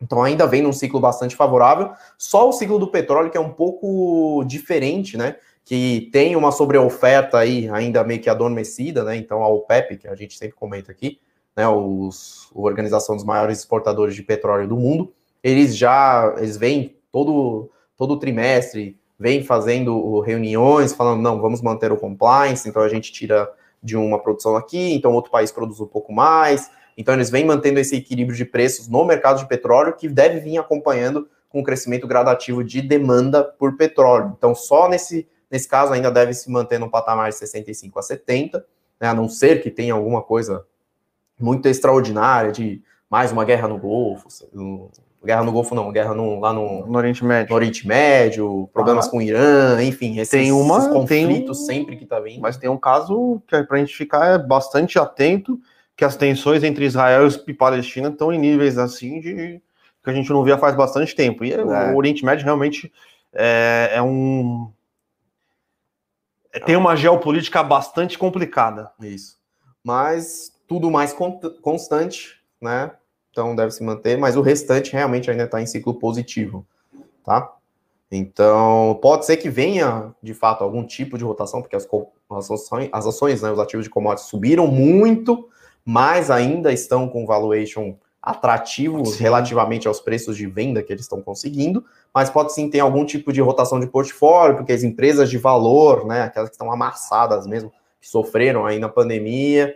[0.00, 1.92] Então ainda vem num ciclo bastante favorável.
[2.18, 5.36] Só o ciclo do petróleo que é um pouco diferente, né?
[5.64, 9.16] Que tem uma sobreoferta aí ainda meio que adormecida, né?
[9.16, 11.20] Então a OPEP, que a gente sempre comenta aqui,
[11.56, 11.68] né?
[11.68, 17.70] Os, a organização dos maiores exportadores de petróleo do mundo, eles já eles vêm todo
[17.96, 23.48] todo trimestre vem fazendo reuniões falando não vamos manter o compliance, então a gente tira
[23.82, 26.70] de uma produção aqui, então outro país produz um pouco mais.
[26.96, 30.58] Então eles vêm mantendo esse equilíbrio de preços no mercado de petróleo que deve vir
[30.58, 34.34] acompanhando com o crescimento gradativo de demanda por petróleo.
[34.36, 38.64] Então só nesse, nesse caso ainda deve se manter no patamar de 65 a 70,
[39.00, 40.64] né, a não ser que tenha alguma coisa
[41.38, 44.28] muito extraordinária de mais uma guerra no Golfo,
[45.24, 47.50] Guerra no Golfo não, guerra no, lá no, no Oriente Médio.
[47.50, 49.10] No Oriente Médio, problemas ah.
[49.10, 52.40] com o Irã, enfim, esses, tem uma, esses conflitos tem, sempre que tá vindo.
[52.40, 55.60] Mas tem um caso que é pra gente ficar bastante atento,
[55.96, 59.62] que as tensões entre Israel e Palestina estão em níveis assim de
[60.02, 61.44] que a gente não via faz bastante tempo.
[61.44, 61.62] E é.
[61.62, 62.92] o Oriente Médio realmente
[63.32, 64.70] é, é um
[66.66, 68.90] tem uma geopolítica bastante complicada.
[69.00, 69.38] Isso.
[69.82, 71.14] Mas tudo mais
[71.62, 72.90] constante, né?
[73.32, 76.64] Então deve se manter, mas o restante realmente ainda está em ciclo positivo,
[77.24, 77.50] tá?
[78.10, 81.88] Então, pode ser que venha, de fato, algum tipo de rotação, porque as,
[82.30, 85.48] as ações, as ações né, os ativos de commodities subiram muito,
[85.82, 89.22] mas ainda estão com valuation atrativos sim.
[89.22, 93.32] relativamente aos preços de venda que eles estão conseguindo, mas pode sim ter algum tipo
[93.32, 97.72] de rotação de portfólio, porque as empresas de valor, né, aquelas que estão amassadas mesmo,
[97.98, 99.74] que sofreram aí na pandemia,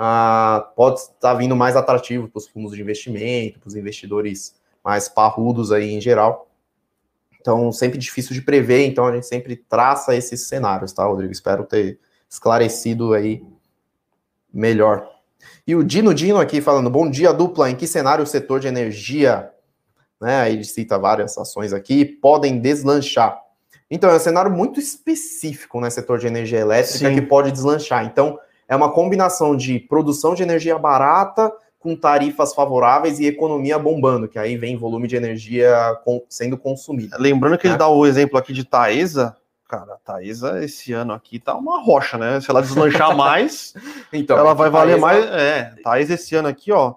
[0.00, 5.08] ah, pode estar vindo mais atrativo para os fundos de investimento, para os investidores mais
[5.08, 6.48] parrudos aí em geral.
[7.40, 11.32] Então, sempre difícil de prever, então a gente sempre traça esses cenários, tá, Rodrigo?
[11.32, 11.98] Espero ter
[12.30, 13.44] esclarecido aí
[14.54, 15.04] melhor.
[15.66, 18.68] E o Dino Dino aqui falando, bom dia, dupla, em que cenário o setor de
[18.68, 19.50] energia,
[20.20, 23.40] né, ele cita várias ações aqui, podem deslanchar?
[23.90, 27.14] Então, é um cenário muito específico, né, setor de energia elétrica, Sim.
[27.14, 28.04] que pode deslanchar.
[28.04, 34.28] Então, é uma combinação de produção de energia barata com tarifas favoráveis e economia bombando,
[34.28, 35.74] que aí vem volume de energia
[36.28, 37.16] sendo consumido.
[37.18, 39.36] Lembrando que ele dá o exemplo aqui de Taesa,
[39.68, 42.40] cara, a Taesa esse ano aqui tá uma rocha, né?
[42.40, 43.74] Se ela deslanchar mais,
[44.12, 45.06] então, ela vai valer Taesa...
[45.06, 45.24] mais.
[45.26, 46.94] É, Taesa esse ano aqui, ó,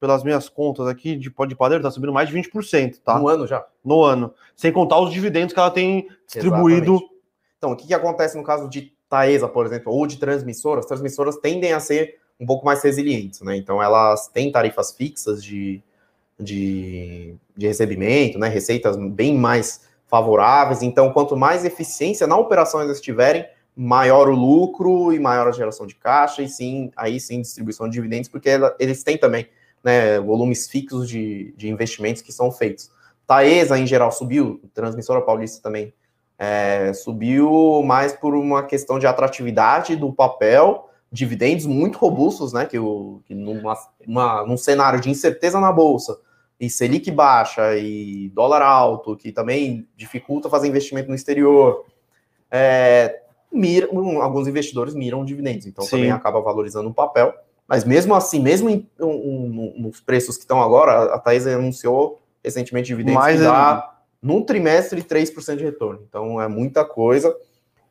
[0.00, 3.18] pelas minhas contas aqui de pó de padeiro, tá subindo mais de 20%, tá?
[3.18, 3.64] No ano já?
[3.84, 4.34] No ano.
[4.56, 6.94] Sem contar os dividendos que ela tem distribuído.
[6.94, 7.20] Exatamente.
[7.58, 11.36] Então, o que, que acontece no caso de Taesa, por exemplo, ou de transmissoras, transmissoras
[11.36, 13.56] tendem a ser um pouco mais resilientes, né?
[13.56, 15.82] Então elas têm tarifas fixas de,
[16.38, 18.48] de, de recebimento, né?
[18.48, 20.80] Receitas bem mais favoráveis.
[20.80, 23.46] Então, quanto mais eficiência na operação eles tiverem,
[23.76, 27.94] maior o lucro e maior a geração de caixa, e sim, aí sim, distribuição de
[27.94, 29.48] dividendos, porque ela, eles têm também
[29.82, 32.90] né, volumes fixos de, de investimentos que são feitos.
[33.26, 35.92] Taesa, em geral, subiu, Transmissora Paulista também
[36.42, 42.64] é, subiu mais por uma questão de atratividade do papel, dividendos muito robustos, né?
[42.64, 43.76] Que, o, que numa,
[44.06, 46.18] uma, num cenário de incerteza na bolsa
[46.58, 51.84] e Selic baixa e dólar alto, que também dificulta fazer investimento no exterior,
[52.50, 53.20] é,
[53.52, 53.88] mira,
[54.22, 55.90] alguns investidores miram dividendos, então Sim.
[55.90, 57.34] também acaba valorizando o papel.
[57.68, 62.18] Mas mesmo assim, mesmo em, um, um, nos preços que estão agora, a Thais anunciou
[62.42, 66.04] recentemente dividendos Mais que dá num trimestre 3% de retorno.
[66.08, 67.34] Então é muita coisa.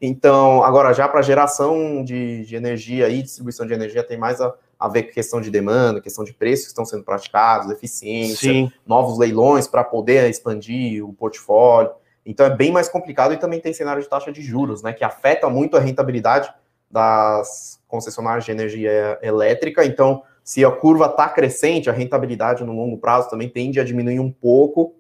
[0.02, 4.54] Então, agora já para geração de, de, energia e distribuição de energia tem mais a,
[4.80, 8.72] a, ver com questão de demanda, questão de preços que estão sendo praticados, eficiência, Sim.
[8.88, 11.92] novos leilões para poder expandir o portfólio.
[12.26, 14.94] Então é bem mais complicado e também tem cenário de taxa de juros, né?
[14.94, 16.50] Que afeta muito a rentabilidade
[16.90, 19.84] das, concessionárias de energia elétrica.
[19.84, 24.20] Então, se a curva está crescente, a rentabilidade no longo prazo também tende a diminuir
[24.20, 24.96] um pouco,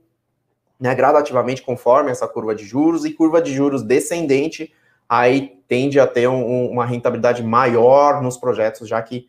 [0.79, 4.73] né, gradativamente conforme essa curva de juros, e curva de juros descendente,
[5.07, 9.27] aí tende a ter um, uma rentabilidade maior nos projetos, já que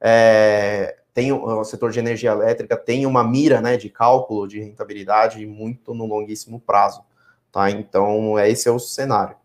[0.00, 5.44] é, tem o setor de energia elétrica tem uma mira né, de cálculo de rentabilidade
[5.46, 7.02] muito no longuíssimo prazo.
[7.50, 7.70] Tá?
[7.70, 9.36] Então, é, esse é o cenário.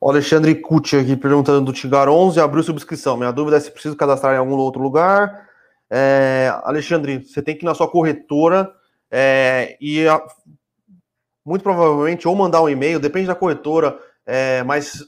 [0.00, 3.16] O Alexandre Cucci aqui perguntando do Tigar 11, abriu subscrição.
[3.16, 5.48] Minha dúvida é se preciso cadastrar em algum outro lugar.
[5.90, 8.70] É, Alexandre, você tem que ir na sua corretora
[9.10, 10.22] é, e a,
[11.44, 15.02] muito provavelmente ou mandar um e-mail, depende da corretora, é, mas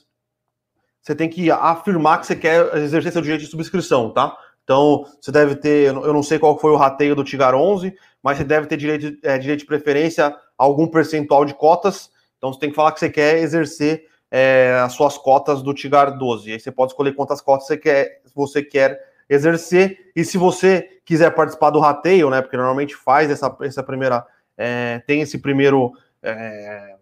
[1.03, 4.37] você tem que afirmar que você quer exercer seu direito de subscrição, tá?
[4.65, 8.39] Então, você deve ter, eu não sei qual foi o rateio do Tigar 11, mas
[8.39, 12.11] você deve ter direito, é, direito de preferência a algum percentual de cotas.
[12.39, 16.17] Então, você tem que falar que você quer exercer é, as suas cotas do Tigar
[16.17, 16.53] 12.
[16.53, 20.11] Aí você pode escolher quantas cotas você quer, você quer exercer.
[20.15, 22.43] E se você quiser participar do rateio, né?
[22.43, 24.27] Porque normalmente faz essa, essa primeira.
[24.59, 25.93] É, tem esse primeiro.
[26.23, 26.97] É,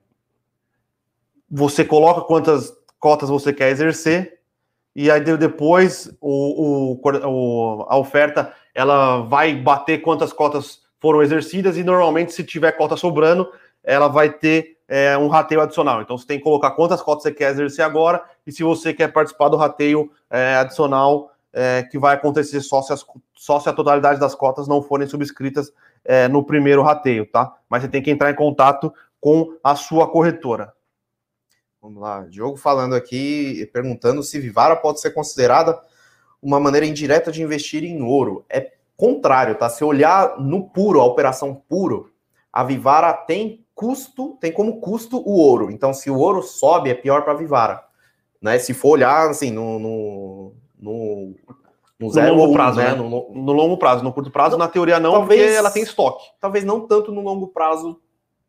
[1.50, 4.40] você coloca quantas cotas você quer exercer,
[4.94, 11.84] e aí depois o, o, a oferta ela vai bater quantas cotas foram exercidas, e
[11.84, 13.50] normalmente, se tiver cota sobrando,
[13.82, 16.02] ela vai ter é, um rateio adicional.
[16.02, 19.12] Então você tem que colocar quantas cotas você quer exercer agora e se você quer
[19.12, 23.04] participar do rateio é, adicional é, que vai acontecer só se, as,
[23.34, 25.72] só se a totalidade das cotas não forem subscritas
[26.04, 27.52] é, no primeiro rateio, tá?
[27.68, 30.72] Mas você tem que entrar em contato com a sua corretora.
[31.82, 35.76] Vamos lá, Diogo falando aqui, perguntando se Vivara pode ser considerada
[36.40, 38.44] uma maneira indireta de investir em ouro.
[38.48, 39.68] É contrário, tá?
[39.68, 42.12] Se olhar no puro, a operação puro,
[42.52, 45.72] a Vivara tem custo, tem como custo o ouro.
[45.72, 47.82] Então, se o ouro sobe, é pior para a Vivara.
[48.40, 48.60] Né?
[48.60, 51.34] Se for olhar assim no, no, no,
[51.98, 52.90] no zero no longo prazo, né?
[52.90, 52.94] né?
[52.94, 56.24] No, no, longo prazo, no curto prazo, na teoria não, talvez, porque ela tem estoque.
[56.40, 58.00] Talvez não tanto no longo prazo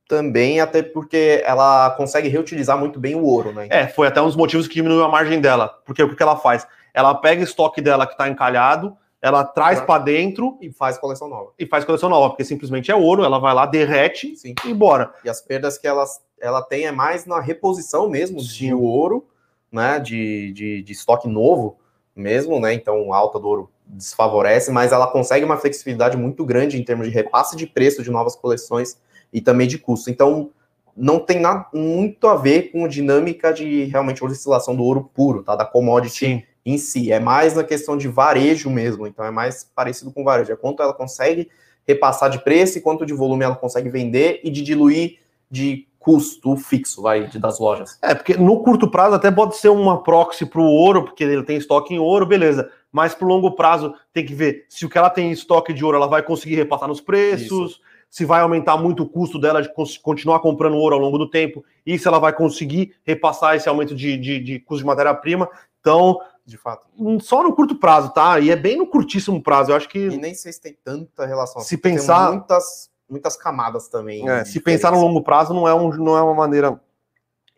[0.07, 3.67] também, até porque ela consegue reutilizar muito bem o ouro, né?
[3.69, 5.69] É, foi até um dos motivos que diminuiu a margem dela.
[5.85, 6.67] Porque o que ela faz?
[6.93, 11.51] Ela pega estoque dela que está encalhado, ela traz para dentro e faz coleção nova.
[11.59, 14.55] E faz coleção nova, porque simplesmente é ouro, ela vai lá, derrete Sim.
[14.65, 15.13] e bora.
[15.23, 16.05] E as perdas que ela,
[16.39, 18.47] ela tem é mais na reposição mesmo Sim.
[18.47, 19.27] de ouro,
[19.71, 19.99] né?
[19.99, 21.77] De, de, de, estoque novo
[22.19, 22.73] mesmo, né?
[22.73, 27.13] Então, alta do ouro desfavorece, mas ela consegue uma flexibilidade muito grande em termos de
[27.13, 28.99] repasse de preço de novas coleções
[29.33, 30.09] e também de custo.
[30.09, 30.51] Então,
[30.95, 35.43] não tem nada muito a ver com a dinâmica de realmente oscilação do ouro puro,
[35.43, 35.55] tá?
[35.55, 39.63] Da commodity Sim em si, é mais na questão de varejo mesmo, então é mais
[39.63, 41.49] parecido com varejo, é quanto ela consegue
[41.87, 46.55] repassar de preço e quanto de volume ela consegue vender e de diluir de custo
[46.55, 47.99] fixo, vai, de, das lojas.
[48.01, 51.43] É, porque no curto prazo até pode ser uma proxy para o ouro, porque ele
[51.43, 54.89] tem estoque em ouro, beleza, mas para o longo prazo tem que ver se o
[54.89, 57.81] que ela tem em estoque de ouro ela vai conseguir repassar nos preços, Isso.
[58.09, 59.69] se vai aumentar muito o custo dela de
[60.01, 63.93] continuar comprando ouro ao longo do tempo, e se ela vai conseguir repassar esse aumento
[63.93, 65.49] de, de, de custo de matéria-prima.
[65.79, 66.85] Então, de fato.
[67.21, 68.39] Só no curto prazo, tá?
[68.39, 69.71] E é bem no curtíssimo prazo.
[69.71, 69.99] Eu acho que.
[69.99, 71.61] E nem sei se tem tanta relação.
[71.61, 72.29] Se pensar.
[72.29, 74.27] Tem muitas, muitas camadas também.
[74.29, 76.79] É, se pensar no longo prazo, não é, um, não é uma maneira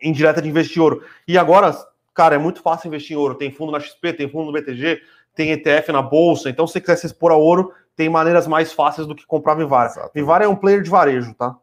[0.00, 1.04] indireta de investir ouro.
[1.26, 1.76] E agora,
[2.14, 3.34] cara, é muito fácil investir em ouro.
[3.34, 5.00] Tem fundo na XP, tem fundo no BTG,
[5.34, 6.50] tem ETF na bolsa.
[6.50, 9.54] Então, se você quiser se expor a ouro, tem maneiras mais fáceis do que comprar
[9.54, 9.86] Vivara.
[9.86, 10.14] Exatamente.
[10.14, 11.56] Vivara é um player de varejo, tá?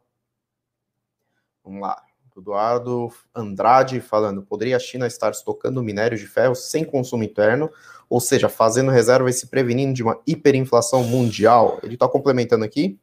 [1.64, 2.02] Vamos lá.
[2.40, 7.70] Eduardo Andrade falando: poderia a China estar estocando minério de ferro sem consumo interno,
[8.10, 11.80] ou seja, fazendo reserva e se prevenindo de uma hiperinflação mundial?
[11.84, 12.98] Ele está complementando aqui.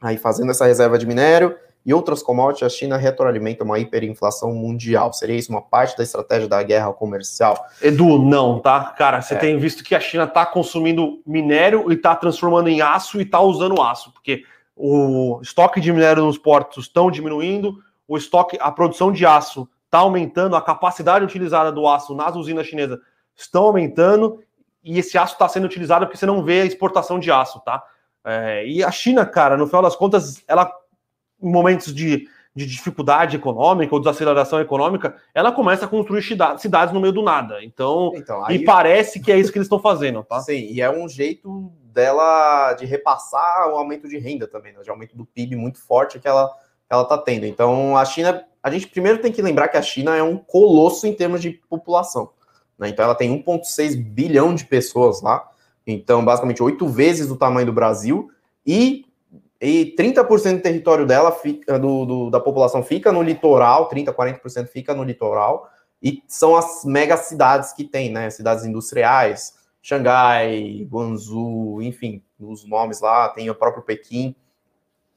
[0.00, 5.12] Aí, fazendo essa reserva de minério e outras commodities, a China retroalimenta uma hiperinflação mundial.
[5.12, 7.66] Seria isso uma parte da estratégia da guerra comercial?
[7.82, 8.94] Edu, não, tá?
[8.96, 9.38] Cara, você é.
[9.38, 13.40] tem visto que a China está consumindo minério e está transformando em aço e está
[13.40, 14.44] usando aço, porque
[14.76, 19.98] o estoque de minério nos portos estão diminuindo, o estoque, a produção de aço está
[19.98, 22.98] aumentando, a capacidade utilizada do aço nas usinas chinesas
[23.34, 24.40] estão aumentando
[24.84, 27.82] e esse aço está sendo utilizado porque você não vê a exportação de aço, tá?
[28.28, 30.70] É, e a China, cara, no final das contas, ela,
[31.42, 36.22] em momentos de, de dificuldade econômica ou desaceleração econômica, ela começa a construir
[36.58, 37.64] cidades no meio do nada.
[37.64, 38.56] Então, então aí...
[38.56, 40.40] e parece que é isso que eles estão fazendo, tá?
[40.40, 44.80] Sim, e é um jeito dela de repassar o aumento de renda também, né?
[44.82, 46.54] de aumento do PIB muito forte que ela
[46.90, 47.44] ela está tendo.
[47.44, 51.06] Então, a China, a gente primeiro tem que lembrar que a China é um colosso
[51.06, 52.30] em termos de população.
[52.78, 52.88] Né?
[52.88, 55.46] Então, ela tem 1,6 bilhão de pessoas lá.
[55.90, 58.30] Então, basicamente, oito vezes o tamanho do Brasil.
[58.66, 59.06] E,
[59.58, 64.66] e 30% do território dela, fica, do, do, da população, fica no litoral, 30%, 40%
[64.66, 65.66] fica no litoral.
[66.02, 68.28] E são as mega cidades que tem, né?
[68.28, 74.36] Cidades industriais, Xangai, Guangzhou, enfim, os nomes lá, tem o próprio Pequim,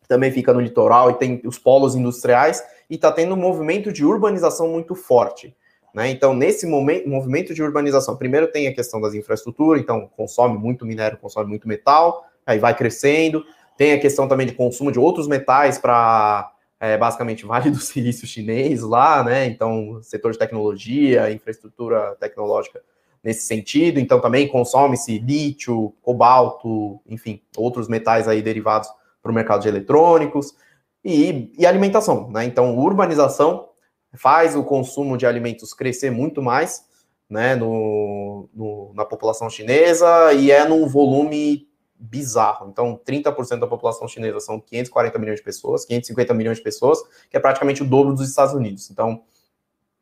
[0.07, 4.05] também fica no litoral e tem os polos industriais e está tendo um movimento de
[4.05, 5.55] urbanização muito forte.
[5.93, 6.09] Né?
[6.09, 10.85] Então, nesse momento, movimento de urbanização, primeiro tem a questão das infraestruturas, então consome muito
[10.85, 13.43] minério, consome muito metal, aí vai crescendo.
[13.77, 18.27] Tem a questão também de consumo de outros metais para é, basicamente Vale do Silício
[18.27, 19.45] chinês lá, né?
[19.45, 22.81] Então, setor de tecnologia, infraestrutura tecnológica
[23.23, 23.99] nesse sentido.
[23.99, 28.89] Então, também consome-se lítio, cobalto, enfim, outros metais aí derivados
[29.21, 30.55] para o mercado de eletrônicos
[31.03, 32.45] e, e alimentação, né?
[32.45, 33.70] Então, urbanização
[34.13, 36.85] faz o consumo de alimentos crescer muito mais,
[37.29, 42.67] né, no, no, na população chinesa e é num volume bizarro.
[42.69, 46.99] Então, 30% da população chinesa são 540 milhões de pessoas, 550 milhões de pessoas,
[47.29, 48.89] que é praticamente o dobro dos Estados Unidos.
[48.89, 49.21] Então,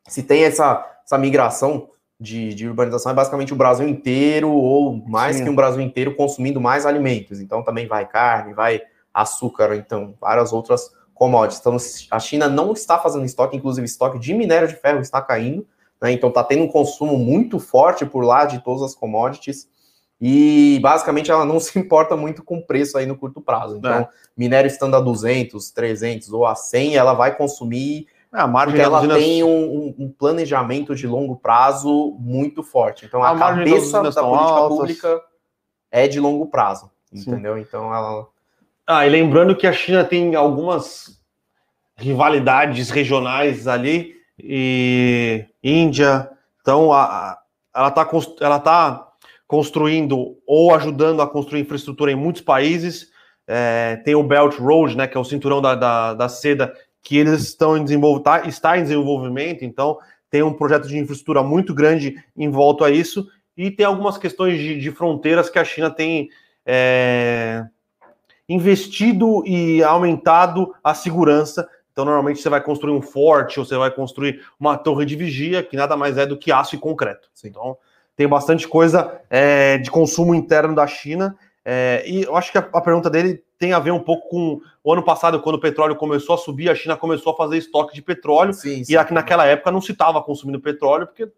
[0.08, 5.36] se tem essa, essa migração de, de urbanização, é basicamente o Brasil inteiro, ou mais
[5.36, 5.44] Sim.
[5.44, 7.38] que um Brasil inteiro, consumindo mais alimentos.
[7.38, 8.80] Então, também vai carne, vai
[9.12, 10.90] açúcar, então, várias outras
[11.20, 11.60] commodities.
[11.60, 11.76] Então,
[12.10, 15.66] a China não está fazendo estoque, inclusive estoque de minério de ferro está caindo,
[16.00, 16.10] né?
[16.12, 19.68] Então, está tendo um consumo muito forte por lá de todas as commodities.
[20.18, 23.76] E basicamente ela não se importa muito com o preço aí no curto prazo.
[23.76, 24.08] Então, é.
[24.34, 28.06] minério estando a 200, 300 ou a 100, ela vai consumir.
[28.32, 33.04] É, a margem porque ela tem um, um, planejamento de longo prazo muito forte.
[33.04, 34.78] Então, a, a cabeça da política altas.
[34.78, 35.20] pública
[35.90, 36.90] é de longo prazo.
[37.12, 37.30] Sim.
[37.30, 37.58] Entendeu?
[37.58, 38.26] Então, ela.
[38.92, 41.16] Ah, e lembrando que a China tem algumas
[41.96, 46.28] rivalidades regionais ali, e Índia.
[46.60, 47.38] Então, a,
[47.72, 48.08] ela está
[48.40, 49.08] ela tá
[49.46, 53.12] construindo ou ajudando a construir infraestrutura em muitos países.
[53.46, 57.16] É, tem o Belt Road, né, que é o cinturão da, da, da seda, que
[57.16, 61.72] eles estão em desenvolvimento, tá, está em desenvolvimento, então tem um projeto de infraestrutura muito
[61.72, 63.24] grande em volta a isso,
[63.56, 66.28] e tem algumas questões de, de fronteiras que a China tem
[66.66, 67.64] é,
[68.50, 71.68] investido e aumentado a segurança.
[71.92, 75.62] Então, normalmente você vai construir um forte ou você vai construir uma torre de vigia,
[75.62, 77.28] que nada mais é do que aço e concreto.
[77.44, 77.78] Então,
[78.16, 81.36] tem bastante coisa é, de consumo interno da China.
[81.64, 84.60] É, e eu acho que a, a, pergunta dele tem a ver um pouco com
[84.82, 87.94] o ano passado, quando o petróleo começou a subir, a China começou a fazer estoque
[87.94, 88.52] de petróleo.
[88.52, 88.92] Sim, sim.
[88.92, 91.30] E aqui, naquela época não se estava consumindo petróleo, porque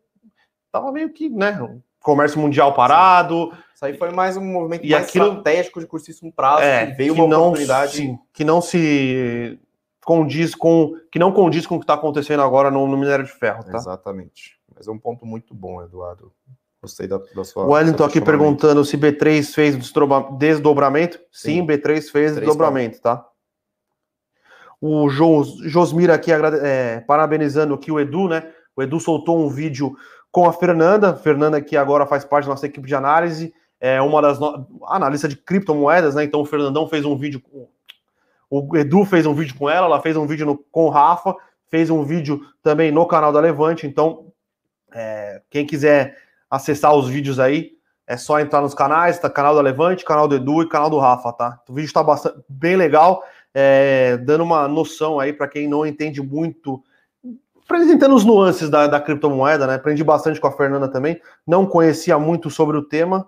[0.66, 1.58] estava meio que, né?
[2.03, 3.50] Comércio mundial parado.
[3.53, 3.59] Sim.
[3.74, 6.92] Isso aí foi mais um movimento e mais aquilo, estratégico de curtíssimo prazo, é, que
[6.92, 7.96] veio que uma não, oportunidade.
[7.96, 9.59] Sim, que não se
[10.05, 10.94] condiz com.
[11.11, 13.76] que não condiz com o que está acontecendo agora no, no minério de ferro, tá?
[13.76, 14.57] Exatamente.
[14.74, 16.32] Mas é um ponto muito bom, Eduardo.
[16.80, 17.64] Gostei da, da sua.
[17.64, 19.76] O Wellington aqui perguntando se B3 fez
[20.38, 21.18] desdobramento.
[21.30, 23.24] Sim, Sim B3 fez desdobramento, tá?
[24.80, 28.50] O Josmir aqui é, parabenizando aqui o Edu, né?
[28.74, 29.94] O Edu soltou um vídeo
[30.32, 31.14] com a Fernanda.
[31.14, 34.66] Fernanda que agora faz parte da nossa equipe de análise, é uma das no...
[35.28, 36.24] de criptomoedas, né?
[36.24, 37.68] Então o Fernandão fez um vídeo com...
[38.50, 40.56] O Edu fez um vídeo com ela, ela fez um vídeo no...
[40.56, 41.36] com o Rafa,
[41.68, 43.86] fez um vídeo também no canal da Levante.
[43.86, 44.32] Então,
[44.92, 45.42] é...
[45.50, 46.16] quem quiser
[46.50, 47.72] acessar os vídeos aí,
[48.06, 49.30] é só entrar nos canais, tá?
[49.30, 51.60] Canal da Levante, canal do Edu e canal do Rafa, tá?
[51.68, 53.22] O vídeo está bastante bem legal,
[53.54, 56.82] é, dando uma noção aí para quem não entende muito,
[57.72, 59.74] apresentando os nuances da, da, criptomoeda, né?
[59.76, 63.26] Aprendi bastante com a Fernanda também, não conhecia muito sobre o tema,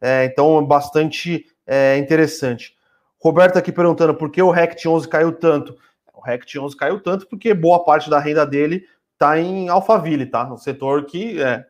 [0.00, 2.74] é, então é bastante é, interessante.
[3.18, 5.76] Roberto aqui perguntando por que o Rect 11 caiu tanto.
[6.12, 10.52] O Rect 11 caiu tanto porque boa parte da renda dele está em Alphaville, tá?
[10.52, 11.64] Um setor que é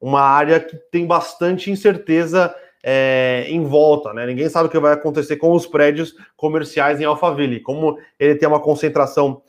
[0.00, 4.26] uma área que tem bastante incerteza é, em volta, né?
[4.26, 7.60] Ninguém sabe o que vai acontecer com os prédios comerciais em Alphaville.
[7.60, 9.40] Como ele tem uma concentração,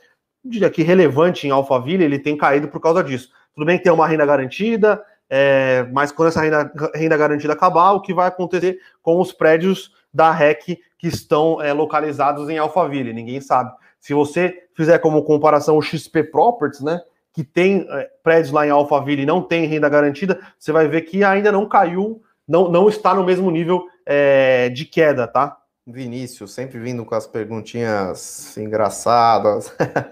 [0.50, 3.30] diria que relevante em Alphaville, ele tem caído por causa disso.
[3.54, 7.94] Tudo bem que tem uma renda garantida, é, mas quando essa renda, renda, garantida acabar,
[7.94, 13.14] o que vai acontecer com os prédios da REC que estão é, localizados em Alphaville?
[13.14, 13.72] Ninguém sabe.
[14.00, 17.02] Se você fizer como comparação o XP Properties, né?
[17.36, 21.02] que tem é, prédios lá em Alphaville e não tem renda garantida, você vai ver
[21.02, 25.58] que ainda não caiu, não, não está no mesmo nível é, de queda, tá?
[25.88, 29.72] Vinícius, sempre vindo com as perguntinhas engraçadas.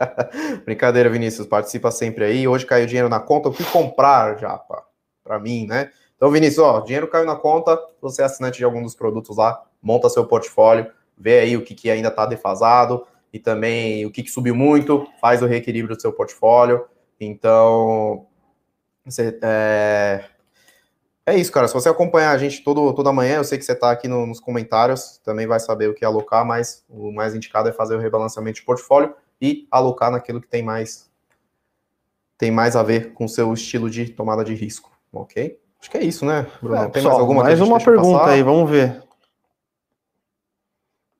[0.65, 2.47] Brincadeira, Vinícius, participa sempre aí.
[2.47, 4.85] Hoje caiu dinheiro na conta, o que comprar, Japa?
[5.23, 5.91] Para mim, né?
[6.15, 9.61] Então, Vinícius, ó, dinheiro caiu na conta, você é assinante de algum dos produtos lá,
[9.81, 14.23] monta seu portfólio, vê aí o que, que ainda está defasado e também o que,
[14.23, 16.85] que subiu muito, faz o reequilíbrio do seu portfólio
[17.19, 18.27] então,
[19.05, 20.25] você, é,
[21.25, 21.67] é isso, cara.
[21.67, 24.25] Se você acompanhar a gente todo, toda manhã, eu sei que você está aqui no,
[24.25, 27.99] nos comentários, também vai saber o que alocar, mas o mais indicado é fazer o
[27.99, 31.11] rebalanceamento de portfólio e alocar naquilo que tem mais
[32.37, 35.57] tem mais a ver com o seu estilo de tomada de risco, ok?
[35.79, 36.83] Acho que é isso, né, Bruno?
[36.83, 39.01] É, tem mais alguma Mais uma pergunta aí, vamos ver.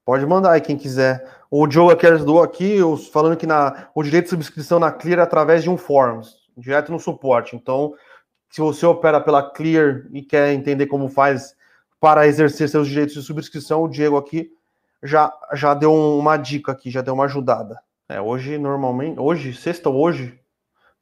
[0.03, 1.25] Pode mandar aí quem quiser.
[1.49, 2.79] O Diogo Aqueles aqui,
[3.11, 6.91] falando que na, o direito de subscrição na Clear é através de um Forms, direto
[6.91, 7.55] no suporte.
[7.55, 7.93] Então,
[8.53, 11.55] se você opera pela Clear e quer entender como faz
[11.99, 14.51] para exercer seus direitos de subscrição, o Diego aqui
[15.01, 17.81] já, já deu uma dica aqui, já deu uma ajudada.
[18.07, 20.39] É, hoje, normalmente, hoje, sexta ou hoje,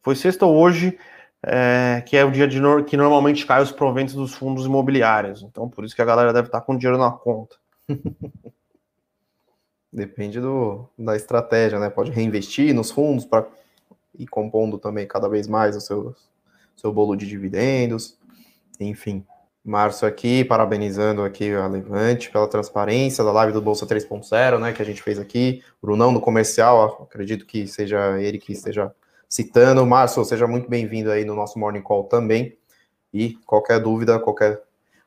[0.01, 0.97] foi sexta ou hoje,
[1.43, 5.43] é, que é o dia de que normalmente cai os proventos dos fundos imobiliários.
[5.43, 7.57] Então, por isso que a galera deve estar com dinheiro na conta.
[9.91, 11.89] Depende do, da estratégia, né?
[11.89, 13.45] Pode reinvestir nos fundos para
[14.17, 16.15] ir compondo também cada vez mais o seu,
[16.82, 18.17] seu bolo de dividendos.
[18.79, 19.23] Enfim,
[19.63, 24.82] Márcio aqui, parabenizando aqui a Levante pela transparência da live do Bolsa 3.0, né, que
[24.82, 25.63] a gente fez aqui.
[25.79, 28.91] Brunão do comercial, acredito que seja ele que esteja
[29.29, 29.86] citando.
[29.86, 32.57] Márcio, seja muito bem-vindo aí no nosso Morning Call também.
[33.13, 34.59] E qualquer dúvida, qualquer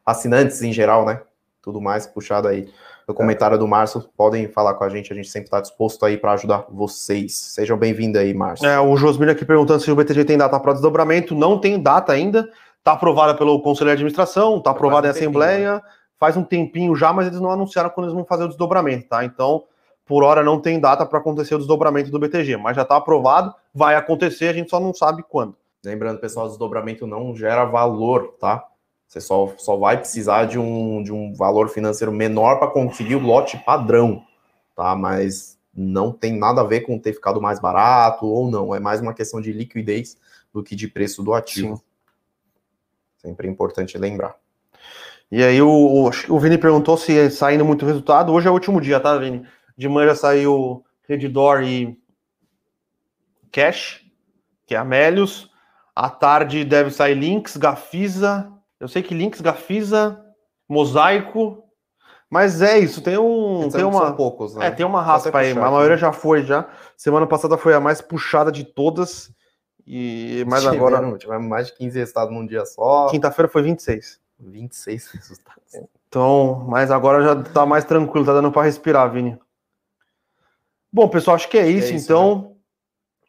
[0.07, 1.21] assinantes em geral, né?
[1.61, 2.73] Tudo mais puxado aí
[3.07, 6.17] no comentário do Márcio, podem falar com a gente, a gente sempre está disposto aí
[6.17, 7.37] para ajudar vocês.
[7.37, 8.67] Sejam bem-vindos aí, Márcio.
[8.67, 12.13] É, o Josmir aqui perguntando se o BTG tem data para desdobramento, não tem data
[12.13, 12.49] ainda,
[12.79, 15.83] está aprovada pelo Conselho de Administração, está aprovada em Assembleia, né?
[16.19, 19.25] faz um tempinho já, mas eles não anunciaram quando eles vão fazer o desdobramento, tá?
[19.25, 19.65] Então,
[20.07, 23.55] por hora não tem data para acontecer o desdobramento do BTG, mas já está aprovado,
[23.75, 25.57] vai acontecer, a gente só não sabe quando.
[25.85, 28.65] Lembrando, pessoal, o desdobramento não gera valor, tá?
[29.07, 33.21] Você só, só vai precisar de um, de um valor financeiro menor para conseguir o
[33.21, 34.25] lote padrão,
[34.75, 34.97] tá?
[34.97, 38.75] Mas não tem nada a ver com ter ficado mais barato ou não.
[38.75, 40.17] É mais uma questão de liquidez
[40.53, 41.77] do que de preço do ativo.
[41.77, 41.83] Sim.
[43.19, 44.37] Sempre é importante lembrar.
[45.31, 48.33] E aí o, o, Vini perguntou se saindo muito resultado.
[48.33, 49.45] Hoje é o último dia, tá, Vini?
[49.77, 51.99] De manhã já saiu Redditor e
[53.51, 54.05] Cash,
[54.67, 55.51] que é Amélios.
[55.95, 60.21] À tarde deve sair Links, Gafisa, eu sei que Links, Gafisa,
[60.69, 61.65] Mosaico,
[62.31, 63.69] mas é isso, tem um.
[63.69, 64.67] Tem uma, poucos, né?
[64.67, 66.69] É, tem uma raspa aí, a maioria já foi já.
[66.97, 69.33] Semana passada foi a mais puxada de todas.
[69.87, 71.17] E mais agora.
[71.19, 73.09] Tivemos mais de 15 resultados num dia só.
[73.09, 74.21] Quinta-feira foi 26.
[74.41, 75.63] 26 resultados.
[76.09, 79.39] Então, mas agora já tá mais tranquilo, tá dando para respirar, Vini.
[80.93, 81.93] Bom, pessoal, acho que é isso.
[81.93, 82.57] É isso então,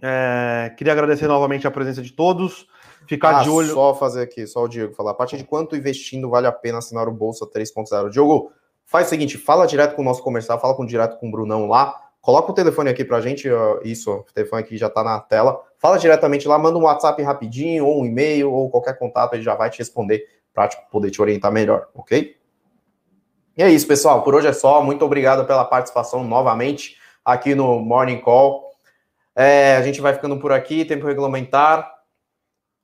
[0.01, 0.67] né?
[0.67, 2.67] é, queria agradecer novamente a presença de todos.
[3.07, 3.73] Ficar ah, de olho.
[3.73, 5.11] Só fazer aqui, só o Diego falar.
[5.11, 8.09] A partir de quanto investindo vale a pena assinar o Bolsa 3.0?
[8.09, 8.51] Diogo,
[8.85, 11.67] faz o seguinte: fala direto com o nosso comercial, fala com, direto com o Brunão
[11.67, 12.01] lá.
[12.21, 13.47] Coloca o telefone aqui pra gente,
[13.83, 15.61] isso, o telefone aqui já tá na tela.
[15.77, 19.53] Fala diretamente lá, manda um WhatsApp rapidinho, ou um e-mail, ou qualquer contato, ele já
[19.53, 22.35] vai te responder para poder te orientar melhor, ok?
[23.55, 24.23] E é isso, pessoal.
[24.23, 24.81] Por hoje é só.
[24.81, 28.71] Muito obrigado pela participação novamente aqui no Morning Call.
[29.35, 31.94] É, a gente vai ficando por aqui, tempo regulamentar.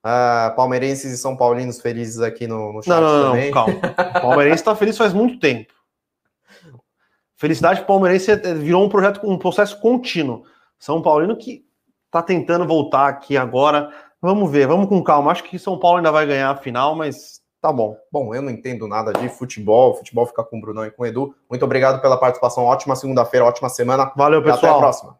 [0.03, 3.51] Uh, palmeirenses e São Paulinos felizes aqui no, no chat não, não, também.
[3.51, 3.79] Não, calma.
[4.19, 5.71] Palmeirense está feliz faz muito tempo.
[7.37, 10.43] Felicidade palmeirense é, virou um projeto, um processo contínuo.
[10.79, 11.63] São Paulino que
[12.05, 13.91] está tentando voltar aqui agora.
[14.21, 15.31] Vamos ver, vamos com calma.
[15.31, 17.95] Acho que São Paulo ainda vai ganhar a final, mas tá bom.
[18.11, 19.95] Bom, eu não entendo nada de futebol.
[19.95, 21.35] Futebol fica com o Brunão e com o Edu.
[21.49, 22.63] Muito obrigado pela participação.
[22.63, 24.11] Ótima segunda-feira, ótima semana.
[24.15, 24.57] Valeu, pessoal.
[24.57, 25.19] até a próxima.